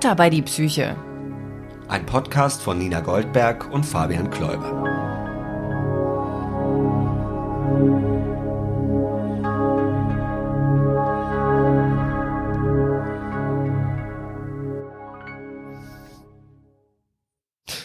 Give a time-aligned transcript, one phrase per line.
[0.00, 0.96] Butter bei die Psyche.
[1.88, 4.72] Ein Podcast von Nina Goldberg und Fabian Kläuber.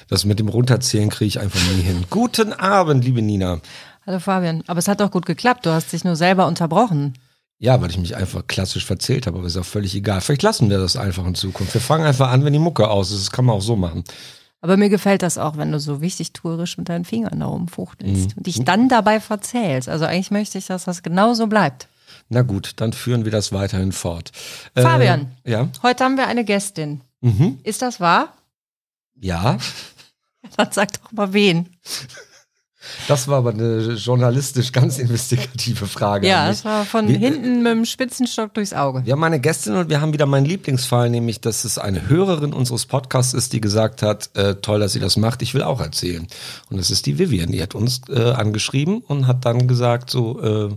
[0.07, 2.05] Das mit dem Runterzählen kriege ich einfach nie hin.
[2.09, 3.59] Guten Abend, liebe Nina.
[4.07, 5.65] Hallo Fabian, aber es hat doch gut geklappt.
[5.65, 7.15] Du hast dich nur selber unterbrochen.
[7.57, 10.21] Ja, weil ich mich einfach klassisch verzählt habe, aber ist auch völlig egal.
[10.21, 11.73] Vielleicht lassen wir das einfach in Zukunft.
[11.73, 13.21] Wir fangen einfach an, wenn die Mucke aus ist.
[13.21, 14.03] Das kann man auch so machen.
[14.61, 18.31] Aber mir gefällt das auch, wenn du so wichtig tuerisch mit deinen Fingern da rumfuchtelst
[18.31, 18.37] mhm.
[18.37, 19.87] und dich dann dabei verzählst.
[19.87, 21.87] Also eigentlich möchte ich, dass das genauso bleibt.
[22.29, 24.31] Na gut, dann führen wir das weiterhin fort.
[24.75, 25.69] Fabian, äh, ja?
[25.83, 27.01] heute haben wir eine Gästin.
[27.21, 27.59] Mhm.
[27.63, 28.33] Ist das wahr?
[29.15, 29.57] Ja.
[30.57, 31.69] Dann sag doch mal wen.
[33.07, 36.27] Das war aber eine journalistisch ganz investigative Frage.
[36.27, 39.05] Ja, das war von wir, hinten mit dem Spitzenstock durchs Auge.
[39.05, 42.53] Wir haben eine Gästin und wir haben wieder meinen Lieblingsfall, nämlich, dass es eine Hörerin
[42.53, 45.81] unseres Podcasts ist, die gesagt hat, äh, toll, dass sie das macht, ich will auch
[45.81, 46.27] erzählen.
[46.69, 50.41] Und das ist die Vivian, die hat uns äh, angeschrieben und hat dann gesagt, so,
[50.41, 50.75] äh,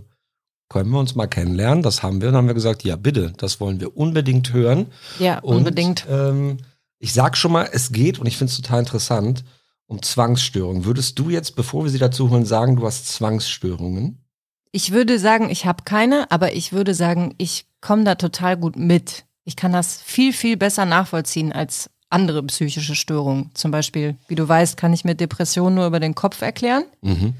[0.69, 1.81] können wir uns mal kennenlernen?
[1.83, 2.27] Das haben wir.
[2.27, 4.87] Und dann haben wir gesagt, ja, bitte, das wollen wir unbedingt hören.
[5.17, 6.05] Ja, unbedingt.
[6.07, 6.57] Und, ähm,
[6.99, 9.43] ich sag schon mal, es geht, und ich finde es total interessant,
[9.89, 10.85] um Zwangsstörungen.
[10.85, 14.23] Würdest du jetzt, bevor wir sie dazu holen, sagen, du hast Zwangsstörungen?
[14.71, 18.75] Ich würde sagen, ich habe keine, aber ich würde sagen, ich komme da total gut
[18.75, 19.25] mit.
[19.45, 23.49] Ich kann das viel, viel besser nachvollziehen als andere psychische Störungen.
[23.55, 26.85] Zum Beispiel, wie du weißt, kann ich mir Depressionen nur über den Kopf erklären.
[27.01, 27.33] Mhm.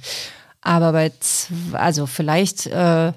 [0.61, 1.11] Aber bei,
[1.73, 3.13] also vielleicht äh,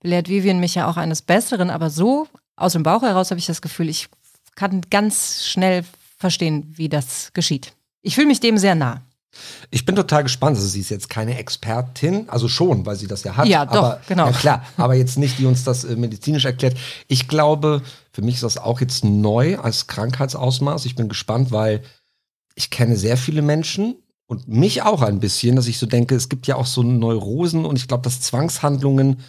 [0.00, 3.46] belehrt Vivian mich ja auch eines Besseren, aber so aus dem Bauch heraus habe ich
[3.46, 4.08] das Gefühl, ich
[4.54, 5.84] kann ganz schnell
[6.18, 7.72] verstehen, wie das geschieht.
[8.04, 9.02] Ich fühle mich dem sehr nah.
[9.70, 10.56] Ich bin total gespannt.
[10.56, 13.48] Also sie ist jetzt keine Expertin, also schon, weil sie das ja hat.
[13.48, 14.26] Ja, doch, aber, genau.
[14.26, 16.76] Ja, klar, aber jetzt nicht, die uns das äh, medizinisch erklärt.
[17.08, 17.82] Ich glaube,
[18.12, 20.84] für mich ist das auch jetzt neu als Krankheitsausmaß.
[20.84, 21.82] Ich bin gespannt, weil
[22.54, 26.28] ich kenne sehr viele Menschen und mich auch ein bisschen, dass ich so denke, es
[26.28, 29.20] gibt ja auch so Neurosen und ich glaube, dass Zwangshandlungen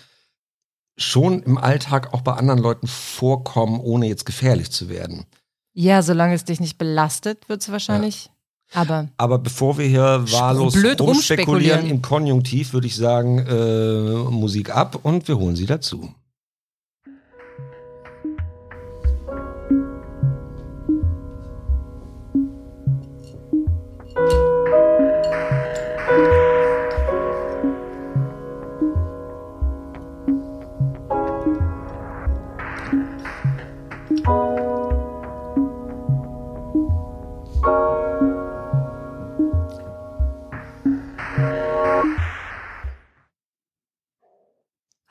[0.97, 5.25] schon im Alltag auch bei anderen Leuten vorkommen, ohne jetzt gefährlich zu werden.
[5.74, 8.25] Ja, solange es dich nicht belastet, wird es wahrscheinlich.
[8.25, 8.34] Ja.
[8.74, 14.76] Aber, Aber bevor wir hier wahllos blöd rumspekulieren im Konjunktiv, würde ich sagen, äh, Musik
[14.76, 16.14] ab und wir holen sie dazu.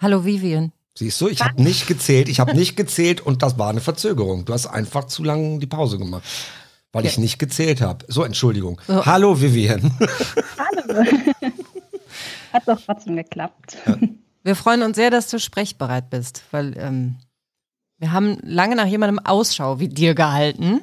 [0.04, 0.70] Hallo Vivian.
[0.98, 4.44] Siehst du, ich habe nicht gezählt, ich habe nicht gezählt und das war eine Verzögerung.
[4.44, 6.24] Du hast einfach zu lange die Pause gemacht,
[6.92, 7.10] weil ja.
[7.10, 8.04] ich nicht gezählt habe.
[8.08, 8.78] So, Entschuldigung.
[8.86, 9.06] So.
[9.06, 9.96] Hallo Vivian.
[10.58, 11.04] Hallo.
[12.52, 13.78] Hat doch trotzdem geklappt.
[13.86, 13.96] Ja.
[14.42, 17.16] Wir freuen uns sehr, dass du sprechbereit bist, weil ähm,
[17.96, 20.82] wir haben lange nach jemandem Ausschau wie dir gehalten.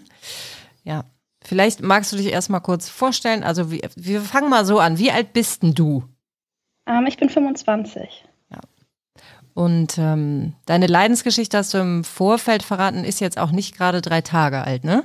[0.83, 1.05] Ja,
[1.43, 3.43] vielleicht magst du dich erstmal kurz vorstellen.
[3.43, 4.97] Also wir, wir fangen mal so an.
[4.97, 6.05] Wie alt bist denn du?
[6.87, 8.25] Ähm, ich bin 25.
[9.53, 14.21] Und ähm, deine Leidensgeschichte hast du im Vorfeld verraten, ist jetzt auch nicht gerade drei
[14.21, 15.03] Tage alt, ne?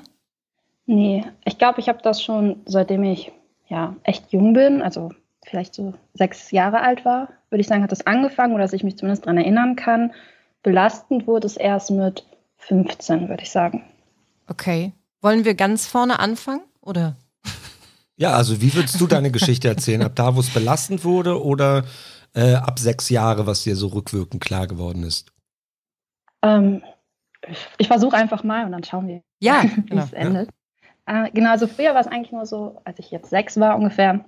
[0.87, 3.33] Nee, ich glaube, ich habe das schon, seitdem ich
[3.69, 5.11] ja echt jung bin, also
[5.45, 8.85] vielleicht so sechs Jahre alt war, würde ich sagen, hat das angefangen oder dass ich
[8.85, 10.13] mich zumindest daran erinnern kann.
[10.63, 12.25] Belastend wurde es erst mit
[12.59, 13.85] 15, würde ich sagen.
[14.49, 14.93] Okay.
[15.21, 17.17] Wollen wir ganz vorne anfangen oder?
[18.17, 20.03] Ja, also wie würdest du deine Geschichte erzählen?
[20.03, 21.85] Ab da, wo es belastend wurde oder
[22.37, 25.33] äh, ab sechs Jahre, was dir so rückwirkend klar geworden ist?
[26.43, 26.83] Ähm,
[27.79, 30.05] ich versuche einfach mal und dann schauen wir, ja, wie genau.
[30.05, 30.51] es endet.
[31.09, 31.25] Ja.
[31.25, 34.25] Äh, genau, also früher war es eigentlich nur so, als ich jetzt sechs war ungefähr,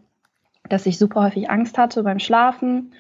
[0.69, 2.95] dass ich super häufig Angst hatte beim Schlafen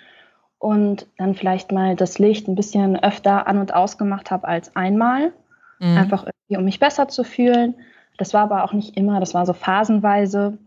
[0.59, 5.33] und dann vielleicht mal das Licht ein bisschen öfter an und ausgemacht habe als einmal.
[5.79, 5.97] Mhm.
[5.97, 7.75] Einfach irgendwie, um mich besser zu fühlen.
[8.19, 10.59] Das war aber auch nicht immer, das war so phasenweise.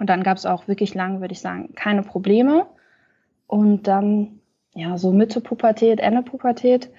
[0.00, 2.66] Und dann gab es auch wirklich lang, würde ich sagen, keine Probleme.
[3.54, 4.40] Und dann,
[4.74, 6.90] ja, so Mitte Pubertät, Ende Pubertät,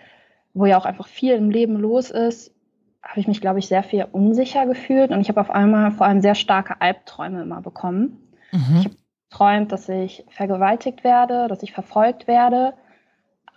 [0.53, 2.55] wo ja auch einfach viel im Leben los ist,
[3.03, 5.11] habe ich mich, glaube ich, sehr viel unsicher gefühlt.
[5.11, 8.31] Und ich habe auf einmal vor allem sehr starke Albträume immer bekommen.
[8.53, 8.77] Mhm.
[8.77, 8.95] Ich habe
[9.29, 12.73] geträumt, dass ich vergewaltigt werde, dass ich verfolgt werde.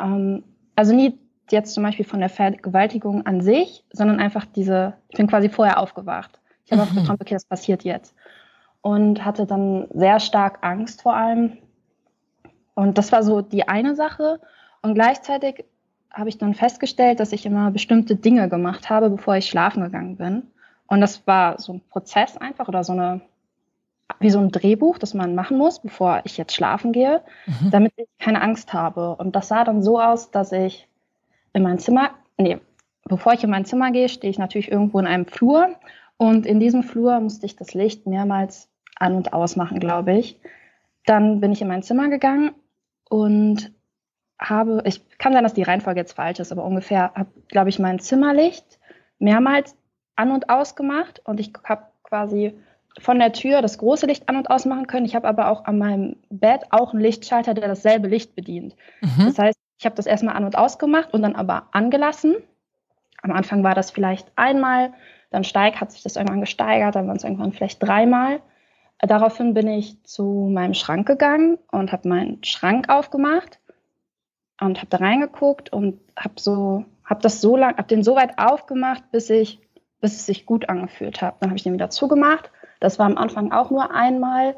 [0.00, 0.42] Ähm,
[0.74, 1.20] also nie
[1.52, 5.78] jetzt zum Beispiel von der Vergewaltigung an sich, sondern einfach diese, ich bin quasi vorher
[5.78, 6.40] aufgewacht.
[6.64, 6.88] Ich habe mhm.
[6.88, 8.12] auch geträumt, okay, das passiert jetzt.
[8.80, 11.58] Und hatte dann sehr stark Angst vor allem,
[12.78, 14.38] und das war so die eine Sache.
[14.82, 15.64] Und gleichzeitig
[16.12, 20.16] habe ich dann festgestellt, dass ich immer bestimmte Dinge gemacht habe, bevor ich schlafen gegangen
[20.16, 20.44] bin.
[20.86, 23.20] Und das war so ein Prozess einfach oder so eine,
[24.20, 27.72] wie so ein Drehbuch, das man machen muss, bevor ich jetzt schlafen gehe, mhm.
[27.72, 29.16] damit ich keine Angst habe.
[29.16, 30.86] Und das sah dann so aus, dass ich
[31.54, 32.60] in mein Zimmer, nee,
[33.08, 35.74] bevor ich in mein Zimmer gehe, stehe ich natürlich irgendwo in einem Flur.
[36.16, 40.38] Und in diesem Flur musste ich das Licht mehrmals an- und ausmachen, glaube ich.
[41.06, 42.52] Dann bin ich in mein Zimmer gegangen
[43.08, 43.72] und
[44.38, 47.78] habe, ich kann sein, dass die Reihenfolge jetzt falsch ist, aber ungefähr habe, glaube ich,
[47.78, 48.78] mein Zimmerlicht
[49.18, 49.76] mehrmals
[50.16, 52.54] an und aus gemacht und ich habe quasi
[53.00, 55.06] von der Tür das große Licht an und aus machen können.
[55.06, 58.74] Ich habe aber auch an meinem Bett auch einen Lichtschalter, der dasselbe Licht bedient.
[59.00, 59.26] Mhm.
[59.26, 62.36] Das heißt, ich habe das erstmal an und aus gemacht und dann aber angelassen.
[63.22, 64.92] Am Anfang war das vielleicht einmal,
[65.30, 68.40] dann steig, hat sich das irgendwann gesteigert, dann waren es irgendwann vielleicht dreimal.
[69.00, 73.60] Daraufhin bin ich zu meinem Schrank gegangen und habe meinen Schrank aufgemacht
[74.60, 78.38] und habe da reingeguckt und habe so, habe das so lang, habe den so weit
[78.38, 79.60] aufgemacht, bis ich,
[80.00, 81.36] bis es sich gut angefühlt hat.
[81.40, 82.50] Dann habe ich den wieder zugemacht.
[82.80, 84.56] Das war am Anfang auch nur einmal,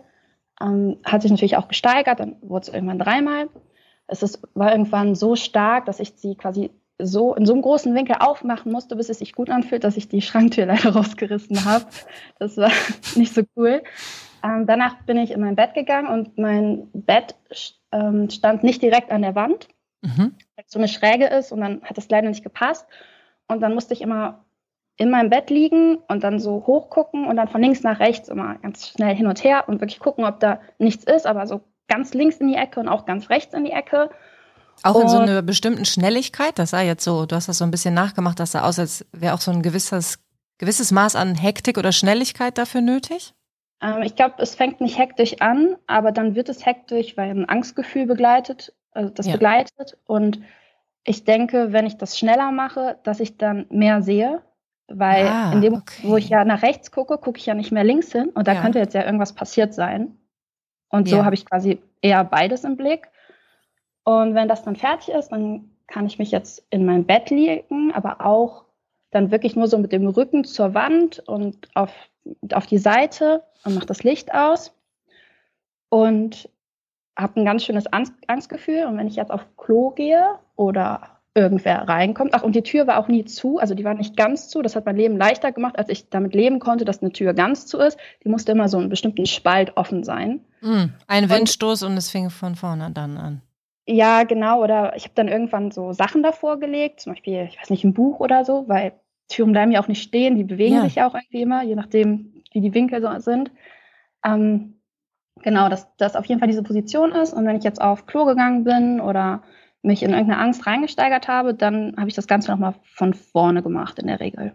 [0.61, 3.49] ähm, hat sich natürlich auch gesteigert, dann wurde es irgendwann dreimal.
[4.07, 7.95] Es ist, war irgendwann so stark, dass ich sie quasi so in so einem großen
[7.95, 11.87] Winkel aufmachen musste, bis es sich gut anfühlt, dass ich die Schranktür leider rausgerissen habe.
[12.39, 12.71] Das war
[13.17, 13.83] nicht so cool.
[14.43, 17.35] Ähm, danach bin ich in mein Bett gegangen und mein Bett
[17.93, 19.69] ähm, stand nicht direkt an der Wand,
[20.03, 20.35] mhm.
[20.57, 22.87] weil es so eine Schräge ist und dann hat das leider nicht gepasst.
[23.49, 24.45] Und dann musste ich immer
[24.97, 28.57] in meinem Bett liegen und dann so hochgucken und dann von links nach rechts immer
[28.57, 32.13] ganz schnell hin und her und wirklich gucken, ob da nichts ist, aber so ganz
[32.13, 34.11] links in die Ecke und auch ganz rechts in die Ecke.
[34.83, 37.71] Auch in so einer bestimmten Schnelligkeit, das sah jetzt so, du hast das so ein
[37.71, 40.19] bisschen nachgemacht, das sah aus, als wäre auch so ein gewisses,
[40.59, 43.35] gewisses Maß an Hektik oder Schnelligkeit dafür nötig?
[43.83, 47.49] Ähm, ich glaube, es fängt nicht hektisch an, aber dann wird es hektisch, weil ein
[47.49, 49.33] Angstgefühl begleitet, also das ja.
[49.33, 49.97] begleitet.
[50.07, 50.41] Und
[51.05, 54.43] ich denke, wenn ich das schneller mache, dass ich dann mehr sehe,
[54.89, 56.03] weil ah, in dem, okay.
[56.03, 58.55] wo ich ja nach rechts gucke, gucke ich ja nicht mehr links hin und da
[58.55, 58.61] ja.
[58.61, 60.19] könnte jetzt ja irgendwas passiert sein.
[60.89, 61.25] Und so ja.
[61.25, 63.09] habe ich quasi eher beides im Blick.
[64.03, 67.93] Und wenn das dann fertig ist, dann kann ich mich jetzt in mein Bett legen,
[67.93, 68.65] aber auch
[69.11, 71.93] dann wirklich nur so mit dem Rücken zur Wand und auf,
[72.53, 74.73] auf die Seite und mache das Licht aus
[75.89, 76.49] und
[77.17, 78.85] habe ein ganz schönes Angst, Angstgefühl.
[78.85, 82.99] Und wenn ich jetzt auf Klo gehe oder irgendwer reinkommt, ach, und die Tür war
[82.99, 84.63] auch nie zu, also die war nicht ganz zu.
[84.63, 87.67] Das hat mein Leben leichter gemacht, als ich damit leben konnte, dass eine Tür ganz
[87.67, 87.99] zu ist.
[88.25, 90.41] Die musste immer so einen bestimmten Spalt offen sein.
[90.61, 93.43] Mm, ein Windstoß und, und es fing von vorne dann an.
[93.87, 94.63] Ja, genau.
[94.63, 97.95] Oder ich habe dann irgendwann so Sachen davor gelegt, zum Beispiel, ich weiß nicht, ein
[97.95, 98.93] Buch oder so, weil
[99.31, 100.83] Türen bleiben ja auch nicht stehen, die bewegen ja.
[100.83, 103.51] sich ja auch irgendwie immer, je nachdem, wie die Winkel so sind.
[104.25, 104.81] Ähm,
[105.43, 107.33] genau, dass das auf jeden Fall diese Position ist.
[107.33, 109.43] Und wenn ich jetzt auf Klo gegangen bin oder
[109.83, 113.99] mich in irgendeine Angst reingesteigert habe, dann habe ich das Ganze nochmal von vorne gemacht
[113.99, 114.53] in der Regel.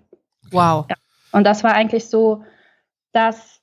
[0.51, 0.85] Wow.
[0.89, 0.95] Ja.
[1.31, 2.43] Und das war eigentlich so
[3.11, 3.61] das,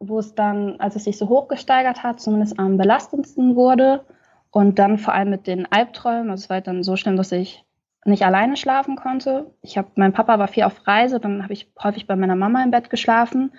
[0.00, 4.04] wo es dann, als es sich so hochgesteigert hat, zumindest am belastendsten wurde.
[4.50, 6.30] Und dann vor allem mit den Albträumen.
[6.30, 7.64] Also es war dann so schlimm, dass ich
[8.04, 9.54] nicht alleine schlafen konnte.
[9.62, 12.62] Ich habe, mein Papa war viel auf Reise, dann habe ich häufig bei meiner Mama
[12.62, 13.52] im Bett geschlafen.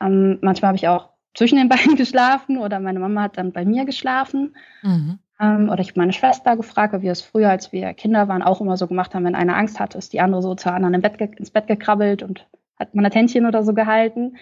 [0.00, 3.64] Ähm, manchmal habe ich auch zwischen den beiden geschlafen oder meine Mama hat dann bei
[3.64, 4.56] mir geschlafen.
[4.82, 5.18] Mhm.
[5.40, 8.42] Ähm, oder ich habe meine Schwester gefragt, wie wir es früher, als wir Kinder waren,
[8.42, 10.94] auch immer so gemacht haben, wenn eine Angst hatte, ist die andere so zur anderen
[10.94, 12.46] im Bett ins Bett gekrabbelt und
[12.78, 14.36] hat man ein Händchen oder so gehalten.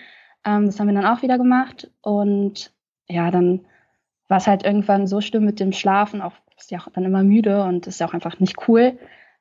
[0.44, 1.90] Ähm, das haben wir dann auch wieder gemacht.
[2.02, 2.72] Und
[3.08, 3.60] ja, dann
[4.28, 7.22] war es halt irgendwann so schlimm mit dem Schlafen, auch ist ja auch dann immer
[7.22, 8.98] müde und ist ja auch einfach nicht cool,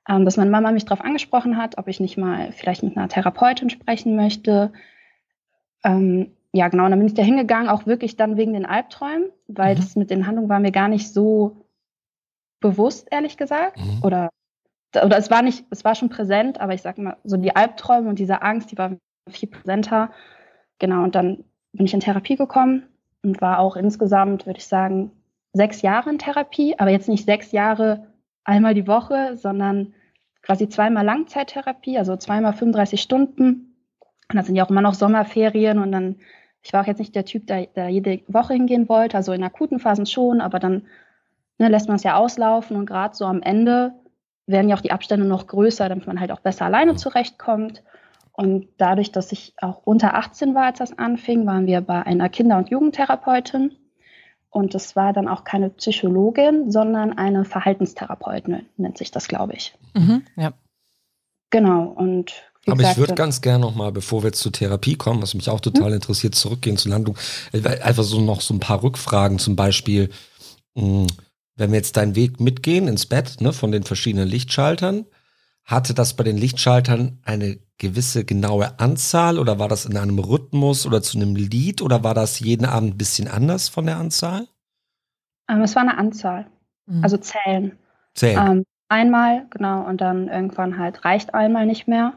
[0.07, 3.09] ähm, dass meine Mama mich darauf angesprochen hat, ob ich nicht mal vielleicht mit einer
[3.09, 4.71] Therapeutin sprechen möchte.
[5.83, 9.29] Ähm, ja, genau, und dann bin ich da hingegangen, auch wirklich dann wegen den Albträumen,
[9.47, 9.79] weil mhm.
[9.79, 11.65] das mit den Handlungen war mir gar nicht so
[12.59, 13.77] bewusst, ehrlich gesagt.
[13.77, 14.03] Mhm.
[14.03, 14.29] Oder,
[14.95, 18.09] oder es war nicht, es war schon präsent, aber ich sag mal, so die Albträume
[18.09, 18.97] und diese Angst, die war
[19.29, 20.11] viel präsenter.
[20.79, 22.87] Genau, und dann bin ich in Therapie gekommen
[23.21, 25.11] und war auch insgesamt, würde ich sagen,
[25.53, 28.07] sechs Jahre in Therapie, aber jetzt nicht sechs Jahre
[28.49, 29.93] einmal die Woche, sondern
[30.41, 33.75] quasi zweimal Langzeittherapie, also zweimal 35 Stunden.
[34.29, 36.17] Und das sind ja auch immer noch Sommerferien und dann,
[36.61, 39.43] ich war auch jetzt nicht der Typ, der, der jede Woche hingehen wollte, also in
[39.43, 40.87] akuten Phasen schon, aber dann
[41.59, 43.93] ne, lässt man es ja auslaufen und gerade so am Ende
[44.47, 47.83] werden ja auch die Abstände noch größer, damit man halt auch besser alleine zurechtkommt.
[48.31, 52.29] Und dadurch, dass ich auch unter 18 war, als das anfing, waren wir bei einer
[52.29, 53.75] Kinder- und Jugendtherapeutin.
[54.51, 59.75] Und das war dann auch keine Psychologin, sondern eine Verhaltenstherapeutin, nennt sich das, glaube ich.
[59.93, 60.53] Mhm, ja.
[61.51, 61.83] Genau.
[61.83, 65.33] Und aber gesagt, ich würde ganz gerne nochmal, bevor wir jetzt zur Therapie kommen, was
[65.33, 65.95] mich auch total hm?
[65.95, 67.17] interessiert, zurückgehen zur Landung.
[67.53, 70.09] Einfach so noch so ein paar Rückfragen, zum Beispiel,
[70.75, 71.07] mh, hm,
[71.55, 75.05] wenn wir jetzt deinen Weg mitgehen ins Bett, ne, von den verschiedenen Lichtschaltern,
[75.69, 80.85] hatte das bei den Lichtschaltern eine gewisse genaue Anzahl oder war das in einem Rhythmus
[80.87, 84.47] oder zu einem Lied oder war das jeden Abend ein bisschen anders von der Anzahl?
[85.49, 86.47] Ähm, es war eine Anzahl,
[86.87, 87.03] Mhm.
[87.03, 87.77] also zählen.
[88.15, 88.51] Zählen.
[88.51, 92.13] Ähm, einmal, genau, und dann irgendwann halt reicht einmal nicht mehr.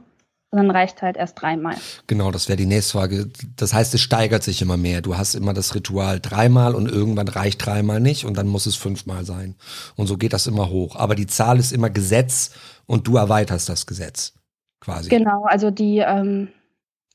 [0.50, 1.76] Und dann reicht halt erst dreimal.
[2.08, 3.30] Genau, das wäre die nächste Frage.
[3.56, 5.00] Das heißt, es steigert sich immer mehr.
[5.00, 8.76] Du hast immer das Ritual dreimal und irgendwann reicht dreimal nicht und dann muss es
[8.76, 9.54] fünfmal sein.
[9.96, 10.96] Und so geht das immer hoch.
[10.96, 12.50] Aber die Zahl ist immer Gesetz
[12.86, 14.34] und du erweiterst das Gesetz.
[14.80, 15.08] Quasi.
[15.08, 16.48] Genau, also die, ähm,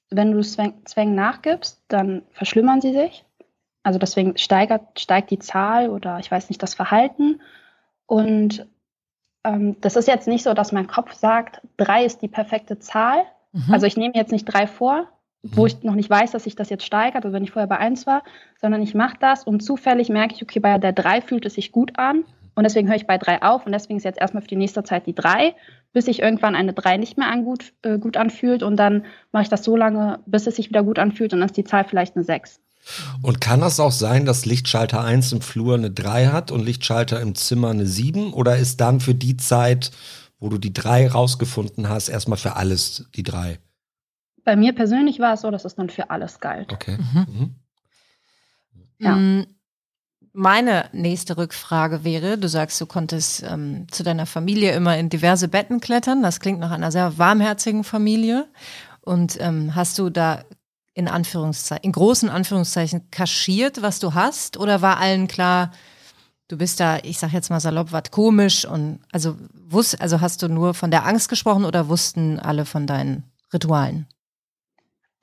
[0.10, 3.26] wenn du Zwäng, Zwängen nachgibst, dann verschlimmern sie sich.
[3.84, 7.42] Also deswegen steigert, steigt die Zahl oder ich weiß nicht, das Verhalten.
[8.06, 8.68] Und
[9.44, 13.24] ähm, das ist jetzt nicht so, dass mein Kopf sagt, drei ist die perfekte Zahl.
[13.52, 13.74] Mhm.
[13.74, 15.08] Also ich nehme jetzt nicht drei vor,
[15.44, 15.68] wo Mhm.
[15.68, 18.08] ich noch nicht weiß, dass sich das jetzt steigert, also wenn ich vorher bei eins
[18.08, 18.24] war,
[18.60, 21.72] sondern ich mache das und zufällig merke ich, okay, bei der drei fühlt es sich
[21.72, 22.26] gut an
[22.58, 24.84] und deswegen höre ich bei drei auf und deswegen ist jetzt erstmal für die nächste
[24.84, 25.54] Zeit die drei,
[25.94, 29.44] bis sich irgendwann eine drei nicht mehr an gut, äh, gut anfühlt und dann mache
[29.44, 31.84] ich das so lange, bis es sich wieder gut anfühlt und dann ist die Zahl
[31.84, 32.60] vielleicht eine sechs.
[33.22, 37.22] Und kann das auch sein, dass Lichtschalter 1 im Flur eine 3 hat und Lichtschalter
[37.22, 38.34] im Zimmer eine 7?
[38.34, 39.92] Oder ist dann für die Zeit,
[40.40, 43.60] wo du die 3 rausgefunden hast, erstmal für alles die 3?
[44.44, 46.74] Bei mir persönlich war es so, dass es dann für alles galt.
[46.74, 46.98] Okay.
[46.98, 47.26] Mhm.
[47.30, 47.56] Mhm.
[48.98, 49.16] Ja.
[50.39, 55.48] Meine nächste Rückfrage wäre, du sagst, du konntest ähm, zu deiner Familie immer in diverse
[55.48, 56.22] Betten klettern.
[56.22, 58.48] Das klingt nach einer sehr warmherzigen Familie.
[59.01, 60.44] Und ähm, hast du da
[60.94, 64.58] in Anführungszeichen, in großen Anführungszeichen kaschiert, was du hast?
[64.58, 65.72] Oder war allen klar,
[66.50, 70.44] du bist da, ich sag jetzt mal salopp, was komisch und also wusst, also hast
[70.44, 74.06] du nur von der Angst gesprochen oder wussten alle von deinen Ritualen?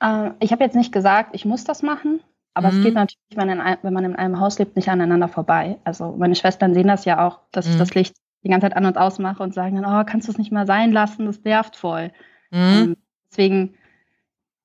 [0.01, 2.19] Äh, ich habe jetzt nicht gesagt, ich muss das machen,
[2.55, 2.79] aber Mhm.
[2.79, 5.79] es geht natürlich, wenn, in wenn man in einem Haus lebt, nicht aneinander vorbei.
[5.85, 7.79] Also meine Schwestern sehen das ja auch, dass ich Mhm.
[7.79, 10.39] das Licht die ganze Zeit an und ausmache und sagen dann, oh, kannst du es
[10.39, 12.13] nicht mal sein lassen, das nervt voll.
[12.51, 12.59] Mhm.
[12.59, 12.97] Ähm,
[13.31, 13.75] deswegen,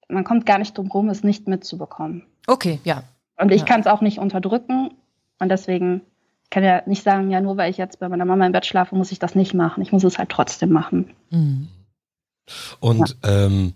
[0.08, 2.24] man kommt gar nicht drum rum, es nicht mitzubekommen.
[2.48, 3.04] Okay, ja.
[3.38, 3.66] Und ich Ja.
[3.68, 4.92] kann es auch nicht unterdrücken
[5.40, 6.02] und deswegen
[6.44, 8.66] ich kann ja nicht sagen, ja, nur weil ich jetzt bei meiner Mama im Bett
[8.66, 9.84] schlafe, muss ich das nicht machen.
[9.84, 11.14] Ich muss es halt trotzdem machen.
[11.30, 11.68] Mhm.
[12.80, 13.74] Und ähm,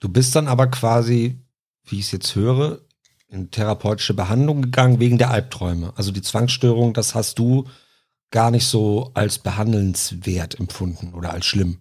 [0.00, 1.38] du bist dann aber quasi,
[1.84, 2.80] wie ich es jetzt höre,
[3.30, 5.92] in therapeutische Behandlung gegangen wegen der Albträume.
[5.96, 7.64] Also die Zwangsstörung, das hast du
[8.30, 11.78] gar nicht so als behandelnswert empfunden oder als schlimm.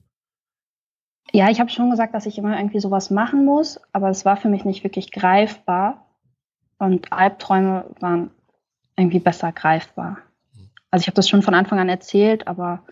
[1.32, 4.38] Ja, ich habe schon gesagt, dass ich immer irgendwie sowas machen muss, aber es war
[4.38, 6.06] für mich nicht wirklich greifbar.
[6.80, 8.32] Und Albträume waren
[8.96, 10.18] irgendwie besser greifbar.
[10.92, 12.84] Also ich habe das schon von Anfang an erzählt, aber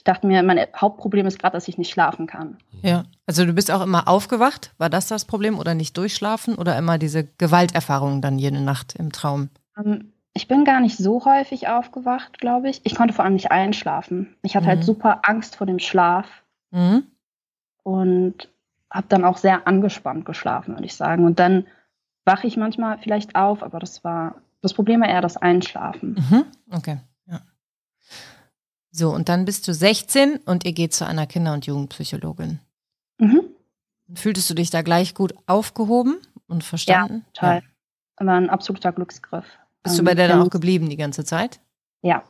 [0.00, 2.56] ich dachte mir, mein Hauptproblem ist gerade, dass ich nicht schlafen kann.
[2.80, 4.72] Ja, also du bist auch immer aufgewacht.
[4.78, 9.12] War das das Problem oder nicht durchschlafen oder immer diese Gewalterfahrung dann jede Nacht im
[9.12, 9.50] Traum?
[9.76, 12.80] Ähm, ich bin gar nicht so häufig aufgewacht, glaube ich.
[12.84, 14.34] Ich konnte vor allem nicht einschlafen.
[14.40, 14.70] Ich hatte Mhm.
[14.70, 16.24] halt super Angst vor dem Schlaf
[16.70, 17.02] Mhm.
[17.82, 18.48] und
[18.90, 21.26] habe dann auch sehr angespannt geschlafen, würde ich sagen.
[21.26, 21.66] Und dann
[22.24, 26.16] wache ich manchmal vielleicht auf, aber das war das Problem war eher das Einschlafen.
[26.30, 26.44] Mhm.
[26.70, 26.96] Okay.
[28.92, 32.58] So, und dann bist du 16 und ihr geht zu einer Kinder- und Jugendpsychologin.
[33.18, 33.42] Mhm.
[34.14, 36.16] Fühltest du dich da gleich gut aufgehoben
[36.48, 37.24] und verstanden?
[37.32, 37.62] Total.
[38.18, 39.44] War ein absoluter Glücksgriff.
[39.84, 41.60] Bist du Ähm, bei der wir dann haben- auch geblieben die ganze Zeit?
[42.02, 42.22] Ja,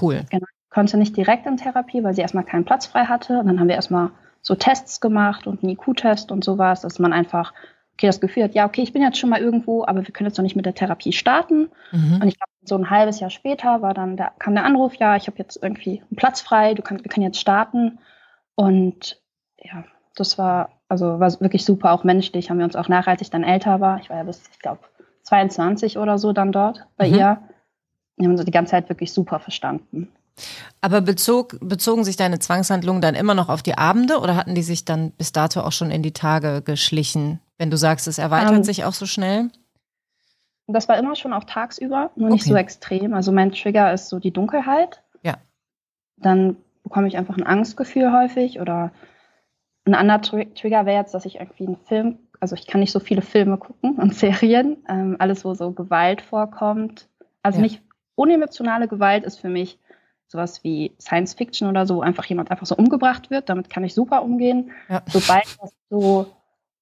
[0.00, 0.24] Cool.
[0.70, 3.38] konnte nicht direkt in Therapie, weil sie erstmal keinen Platz frei hatte.
[3.40, 7.12] Und dann haben wir erstmal so Tests gemacht und einen IQ-Test und sowas, dass man
[7.12, 7.52] einfach,
[7.94, 10.28] okay, das Gefühl hat, ja, okay, ich bin jetzt schon mal irgendwo, aber wir können
[10.28, 11.70] jetzt noch nicht mit der Therapie starten.
[11.92, 12.20] Mhm.
[12.20, 15.16] Und ich glaube, so ein halbes Jahr später war dann der, kam der Anruf, ja,
[15.16, 17.98] ich habe jetzt irgendwie einen Platz frei, du kannst, wir können jetzt starten.
[18.54, 19.20] Und
[19.58, 23.22] ja, das war, also war wirklich super, auch menschlich, haben wir uns auch nachher, als
[23.22, 24.80] ich dann älter war, ich war ja bis, ich glaube,
[25.22, 27.14] 22 oder so dann dort bei Mhm.
[27.14, 27.38] ihr,
[28.16, 30.08] wir haben uns die ganze Zeit wirklich super verstanden.
[30.80, 34.62] Aber bezog, bezogen sich deine Zwangshandlungen dann immer noch auf die Abende oder hatten die
[34.62, 37.40] sich dann bis dato auch schon in die Tage geschlichen?
[37.56, 39.50] Wenn du sagst, es erweitert Ähm, sich auch so schnell?
[40.66, 42.50] Und das war immer schon auch tagsüber, nur nicht Okay.
[42.50, 43.12] so extrem.
[43.14, 45.02] Also mein Trigger ist so die Dunkelheit.
[45.22, 45.34] Ja.
[46.16, 48.92] Dann bekomme ich einfach ein Angstgefühl häufig oder
[49.86, 52.92] ein anderer Tri Trigger wäre jetzt, dass ich irgendwie einen Film, also ich kann nicht
[52.92, 57.08] so viele Filme gucken und Serien, ähm, alles wo so Gewalt vorkommt.
[57.42, 57.62] Also Ja.
[57.62, 57.82] nicht
[58.14, 59.78] unemotionale Gewalt ist für mich
[60.28, 63.50] sowas wie Science Fiction oder so, wo einfach jemand einfach so umgebracht wird.
[63.50, 64.70] Damit kann ich super umgehen.
[64.88, 65.02] Ja.
[65.08, 66.26] Sobald das so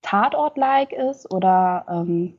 [0.02, 2.38] Tatort-like ist oder ähm,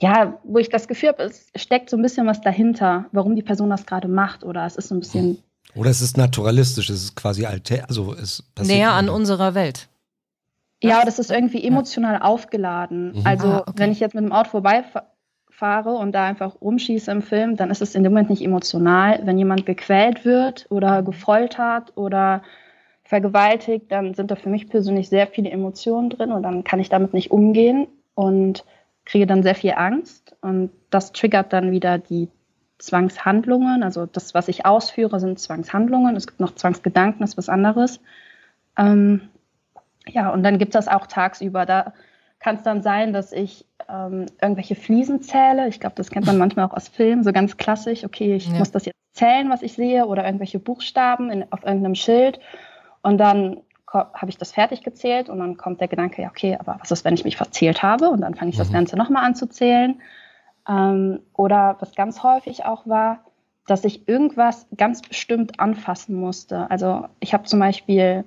[0.00, 3.42] ja, wo ich das Gefühl habe, es steckt so ein bisschen was dahinter, warum die
[3.42, 5.38] Person das gerade macht oder es ist so ein bisschen,
[5.76, 9.14] Oder es ist naturalistisch, es ist quasi alter, also es passiert Näher an immer.
[9.14, 9.88] unserer Welt.
[10.82, 13.12] ja, das ist irgendwie emotional aufgeladen.
[13.14, 13.22] Mhm.
[13.24, 13.72] Also Ah, okay.
[13.76, 14.84] wenn ich jetzt mit dem Auto vorbei
[15.50, 19.20] fahre und da einfach rumschieße im Film, dann ist es in dem Moment nicht emotional.
[19.24, 22.42] Wenn jemand gequält wird oder gefoltert oder
[23.04, 26.88] vergewaltigt, dann sind da für mich persönlich sehr viele Emotionen drin und dann kann ich
[26.88, 28.64] damit nicht umgehen und
[29.04, 32.28] kriege dann sehr viel Angst und das triggert dann wieder die
[32.78, 33.82] Zwangshandlungen.
[33.82, 36.16] Also das, was ich ausführe, sind Zwangshandlungen.
[36.16, 38.00] Es gibt noch Zwangsgedanken, das ist was anderes.
[38.76, 39.28] Ähm,
[40.06, 41.66] ja, und dann gibt es das auch tagsüber.
[41.66, 41.94] Da
[42.40, 45.68] kann es dann sein, dass ich ähm, irgendwelche Fliesen zähle.
[45.68, 48.04] Ich glaube, das kennt man manchmal auch aus Filmen, so ganz klassisch.
[48.04, 48.54] Okay, ich ja.
[48.54, 52.40] muss das jetzt zählen, was ich sehe, oder irgendwelche Buchstaben in, auf irgendeinem Schild.
[53.02, 53.58] Und dann
[53.94, 57.04] habe ich das fertig gezählt und dann kommt der Gedanke, ja, okay, aber was ist,
[57.04, 58.08] wenn ich mich verzählt habe?
[58.08, 58.60] Und dann fange ich mhm.
[58.60, 60.00] das Ganze nochmal an zu zählen.
[60.68, 63.24] Ähm, oder was ganz häufig auch war,
[63.66, 66.70] dass ich irgendwas ganz bestimmt anfassen musste.
[66.70, 68.24] Also ich habe zum Beispiel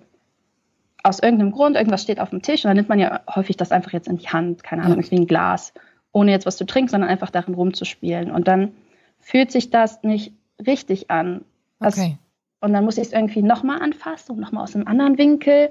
[1.03, 3.71] aus irgendeinem Grund, irgendwas steht auf dem Tisch und dann nimmt man ja häufig das
[3.71, 5.11] einfach jetzt in die Hand, keine Ahnung, ja.
[5.11, 5.73] wie ein Glas,
[6.11, 8.31] ohne jetzt was zu trinken, sondern einfach darin rumzuspielen.
[8.31, 8.73] Und dann
[9.19, 10.33] fühlt sich das nicht
[10.65, 11.45] richtig an.
[11.79, 12.17] Okay.
[12.59, 15.69] Und dann muss ich es irgendwie nochmal anfassen und nochmal aus einem anderen Winkel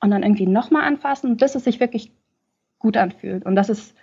[0.00, 2.12] und dann irgendwie nochmal anfassen, bis es sich wirklich
[2.78, 3.44] gut anfühlt.
[3.44, 3.94] Und das ist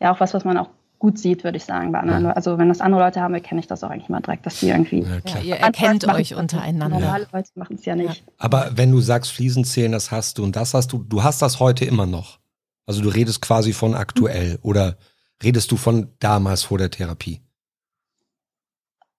[0.00, 2.24] ja auch was, was man auch gut sieht, würde ich sagen, bei anderen.
[2.24, 2.32] Ja.
[2.32, 4.68] Also wenn das andere Leute haben, kenne ich das auch eigentlich mal direkt, dass die
[4.68, 5.00] irgendwie.
[5.02, 6.98] Ja, ihr erkennt euch untereinander.
[6.98, 8.24] Normale Leute machen es ja nicht.
[8.38, 11.42] Aber wenn du sagst, Fliesen zählen, das hast du und das hast du, du hast
[11.42, 12.38] das heute immer noch.
[12.86, 14.58] Also du redest quasi von aktuell mhm.
[14.62, 14.96] oder
[15.42, 17.42] redest du von damals vor der Therapie?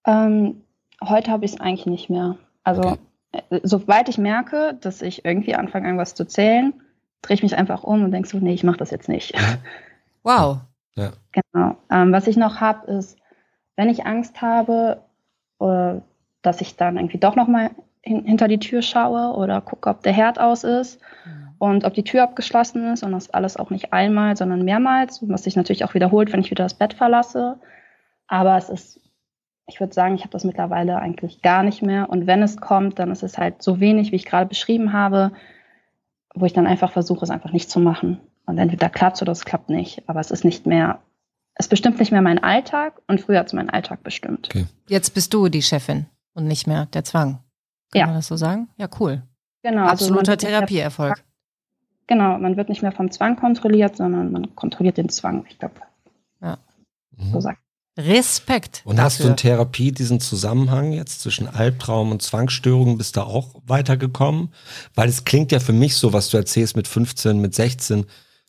[0.06, 0.62] Ähm,
[1.04, 2.38] heute habe ich es eigentlich nicht mehr.
[2.68, 2.98] Also, okay.
[3.32, 6.74] Äh, sobald ich merke, dass ich irgendwie anfange, irgendwas zu zählen,
[7.22, 9.34] drehe ich mich einfach um und denke so, nee, ich mache das jetzt nicht.
[10.24, 10.58] Wow.
[10.96, 11.14] Ja.
[11.32, 11.78] Genau.
[11.90, 13.18] Ähm, was ich noch habe, ist,
[13.78, 15.02] wenn ich Angst habe,
[15.62, 16.02] äh,
[16.42, 17.72] dass ich dann irgendwie doch nochmal
[18.02, 21.54] hin, hinter die Tür schaue oder gucke, ob der Herd aus ist mhm.
[21.60, 25.46] und ob die Tür abgeschlossen ist und das alles auch nicht einmal, sondern mehrmals, was
[25.46, 27.58] sich natürlich auch wiederholt, wenn ich wieder das Bett verlasse.
[28.28, 29.00] Aber es ist
[29.68, 32.10] ich würde sagen, ich habe das mittlerweile eigentlich gar nicht mehr.
[32.10, 35.34] Und wenn es kommt, dann ist es halt so wenig, wie ich gerade beschrieben habe,
[36.34, 38.22] wo ich dann einfach versuche, es einfach nicht zu machen.
[38.46, 40.08] Und entweder klappt es oder es klappt nicht.
[40.08, 41.02] Aber es ist nicht mehr,
[41.56, 44.48] es bestimmt nicht mehr mein Alltag und früher hat es meinen Alltag bestimmt.
[44.50, 44.68] Okay.
[44.88, 47.40] Jetzt bist du die Chefin und nicht mehr der Zwang.
[47.92, 48.06] Kann ja.
[48.06, 48.70] man das so sagen?
[48.78, 49.22] Ja, cool.
[49.64, 49.82] Genau.
[49.82, 51.24] Also Absoluter also Therapieerfolg.
[52.08, 55.76] Genau, man wird nicht mehr vom Zwang kontrolliert, sondern man kontrolliert den Zwang, ich glaube.
[56.42, 56.58] Ja.
[57.34, 57.60] So sagt
[57.98, 58.82] Respekt.
[58.86, 59.06] Und dafür.
[59.06, 64.54] hast du in Therapie diesen Zusammenhang jetzt zwischen Albtraum und Zwangsstörungen, bist du auch weitergekommen?
[64.94, 68.06] Weil es klingt ja für mich so, was du erzählst mit 15, mit 16,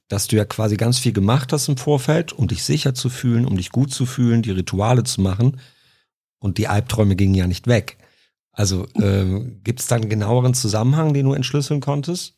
[0.09, 3.47] dass du ja quasi ganz viel gemacht hast im Vorfeld, um dich sicher zu fühlen,
[3.47, 5.61] um dich gut zu fühlen, die Rituale zu machen.
[6.39, 7.99] Und die Albträume gingen ja nicht weg.
[8.53, 12.35] Also äh, gibt es da einen genaueren Zusammenhang, den du entschlüsseln konntest?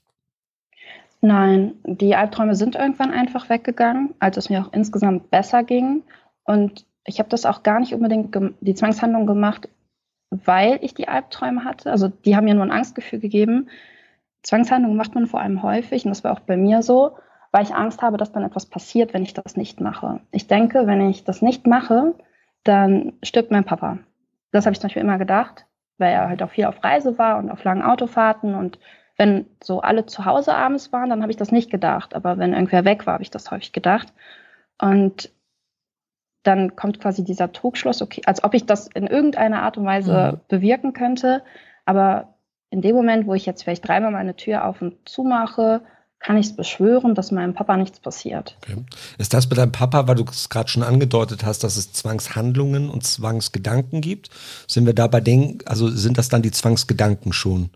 [1.22, 6.02] Nein, die Albträume sind irgendwann einfach weggegangen, als es mir auch insgesamt besser ging.
[6.44, 9.68] Und ich habe das auch gar nicht unbedingt die Zwangshandlung gemacht,
[10.30, 11.90] weil ich die Albträume hatte.
[11.90, 13.68] Also die haben mir nur ein Angstgefühl gegeben.
[14.42, 17.16] Zwangshandlungen macht man vor allem häufig, und das war auch bei mir so,
[17.50, 20.20] weil ich Angst habe, dass dann etwas passiert, wenn ich das nicht mache.
[20.30, 22.14] Ich denke, wenn ich das nicht mache,
[22.62, 23.98] dann stirbt mein Papa.
[24.52, 25.66] Das habe ich zum Beispiel immer gedacht,
[25.98, 28.54] weil er halt auch viel auf Reise war und auf langen Autofahrten.
[28.54, 28.78] Und
[29.16, 32.14] wenn so alle zu Hause abends waren, dann habe ich das nicht gedacht.
[32.14, 34.12] Aber wenn irgendwer weg war, habe ich das häufig gedacht.
[34.80, 35.30] Und
[36.42, 40.32] dann kommt quasi dieser Trugschluss, okay, als ob ich das in irgendeiner Art und Weise
[40.32, 40.40] mhm.
[40.48, 41.42] bewirken könnte.
[41.84, 42.34] Aber
[42.70, 45.82] in dem Moment, wo ich jetzt vielleicht dreimal meine Tür auf und zu mache,
[46.20, 48.56] kann ich es beschwören, dass meinem Papa nichts passiert.
[48.62, 48.84] Okay.
[49.16, 52.90] Ist das bei deinem Papa, weil du es gerade schon angedeutet hast, dass es Zwangshandlungen
[52.90, 54.28] und Zwangsgedanken gibt?
[54.68, 57.70] Sind wir da bei Dingen, also sind das dann die Zwangsgedanken schon,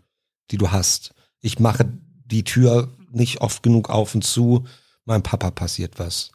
[0.51, 1.15] die du hast?
[1.41, 1.85] Ich mache
[2.25, 4.65] die Tür nicht oft genug auf und zu,
[5.05, 6.31] meinem Papa passiert was.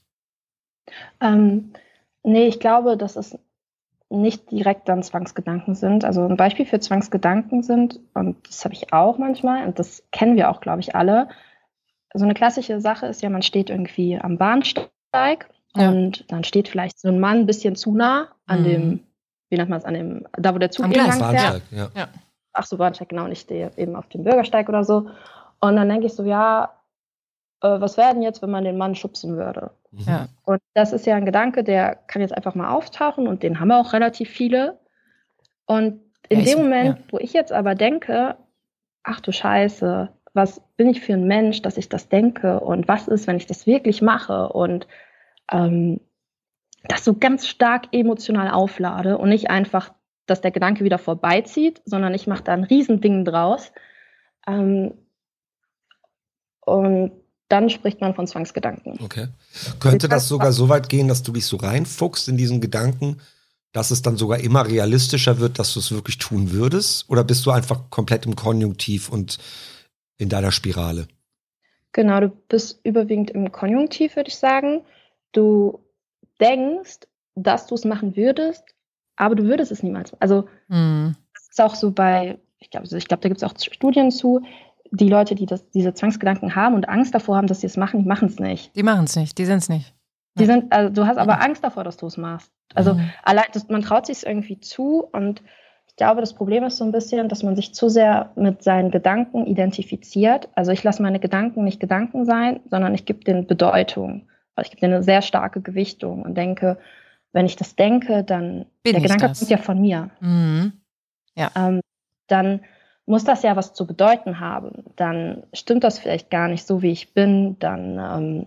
[1.21, 1.73] Ähm,
[2.23, 3.39] Nee, ich glaube, dass es
[4.11, 6.05] nicht direkt dann Zwangsgedanken sind.
[6.05, 10.37] Also ein Beispiel für Zwangsgedanken sind, und das habe ich auch manchmal, und das kennen
[10.37, 11.29] wir auch, glaube ich, alle.
[12.13, 15.89] So eine klassische Sache ist ja, man steht irgendwie am Bahnsteig ja.
[15.89, 18.65] und dann steht vielleicht so ein Mann ein bisschen zu nah an mhm.
[18.65, 19.01] dem,
[19.49, 21.63] wie nennt man es, an dem, da wo der Zug lang fährt.
[21.71, 21.89] Ja.
[21.95, 22.09] ja.
[22.53, 25.09] Ach so, Bahnsteig, genau, und ich stehe eben auf dem Bürgersteig oder so.
[25.61, 26.71] Und dann denke ich so, ja,
[27.63, 29.71] äh, was wäre denn jetzt, wenn man den Mann schubsen würde?
[29.91, 30.05] Mhm.
[30.07, 30.29] Ja.
[30.45, 33.69] Und das ist ja ein Gedanke, der kann jetzt einfach mal auftauchen und den haben
[33.69, 34.79] wir auch relativ viele.
[35.67, 37.05] Und in ja, dem Moment, ja.
[37.11, 38.37] wo ich jetzt aber denke,
[39.03, 43.09] ach du Scheiße, was bin ich für ein Mensch, dass ich das denke und was
[43.09, 44.87] ist, wenn ich das wirklich mache und
[45.51, 46.01] ähm,
[46.85, 49.93] das so ganz stark emotional auflade und nicht einfach,
[50.27, 53.73] dass der Gedanke wieder vorbeizieht, sondern ich mache da ein Riesending draus.
[54.47, 54.95] Ähm,
[56.61, 57.13] und
[57.51, 58.99] dann spricht man von Zwangsgedanken.
[59.03, 59.27] Okay.
[59.81, 63.21] Könnte das sogar so weit gehen, dass du dich so reinfuchst in diesen Gedanken,
[63.73, 67.11] dass es dann sogar immer realistischer wird, dass du es wirklich tun würdest?
[67.11, 69.39] Oder bist du einfach komplett im Konjunktiv und
[70.17, 71.09] in deiner Spirale?
[71.93, 74.83] Genau, du bist überwiegend im Konjunktiv, würde ich sagen.
[75.33, 75.81] Du
[76.41, 77.01] denkst,
[77.35, 78.63] dass du es machen würdest,
[79.17, 80.15] aber du würdest es niemals.
[80.21, 81.17] Also mhm.
[81.35, 84.43] das ist auch so bei, ich glaube, ich glaube, da gibt es auch Studien zu,
[84.91, 88.01] die Leute, die das, diese Zwangsgedanken haben und Angst davor haben, dass sie es machen,
[88.03, 88.75] die machen es nicht.
[88.77, 89.95] Die machen es nicht, die sind es nicht.
[90.39, 91.43] Die sind, also du hast aber mhm.
[91.43, 92.53] Angst davor, dass du es machst.
[92.75, 93.11] Also mhm.
[93.23, 95.43] allein, das, man traut sich es irgendwie zu und
[95.87, 98.91] ich glaube, das Problem ist so ein bisschen, dass man sich zu sehr mit seinen
[98.91, 100.49] Gedanken identifiziert.
[100.55, 104.29] Also ich lasse meine Gedanken nicht Gedanken sein, sondern ich gebe denen Bedeutung.
[104.55, 106.79] Also ich gebe denen eine sehr starke Gewichtung und denke,
[107.33, 109.41] wenn ich das denke, dann Bin der Gedanke das?
[109.41, 110.11] kommt ja von mir.
[110.21, 110.73] Mhm.
[111.35, 111.51] Ja.
[111.57, 111.81] Ähm,
[112.29, 112.61] dann
[113.11, 114.85] muss das ja was zu bedeuten haben.
[114.97, 117.59] Dann stimmt das vielleicht gar nicht so, wie ich bin.
[117.59, 118.47] Dann, ähm,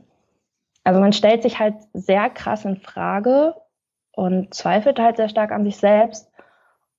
[0.84, 3.56] also man stellt sich halt sehr krass in Frage
[4.14, 6.32] und zweifelt halt sehr stark an sich selbst.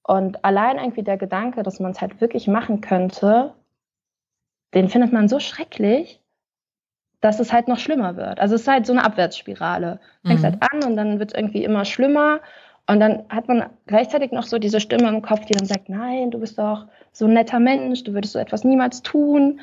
[0.03, 3.55] Und allein irgendwie der Gedanke, dass man es halt wirklich machen könnte,
[4.74, 6.20] den findet man so schrecklich,
[7.22, 8.40] dass es halt noch schlimmer wird.
[8.40, 10.00] Also es ist halt so eine Abwärtsspirale.
[10.22, 10.48] Du fängst mhm.
[10.48, 12.40] halt an und dann wird es irgendwie immer schlimmer.
[12.87, 16.31] Und dann hat man gleichzeitig noch so diese Stimme im Kopf, die dann sagt, nein,
[16.31, 19.61] du bist doch so ein netter Mensch, du würdest so etwas niemals tun.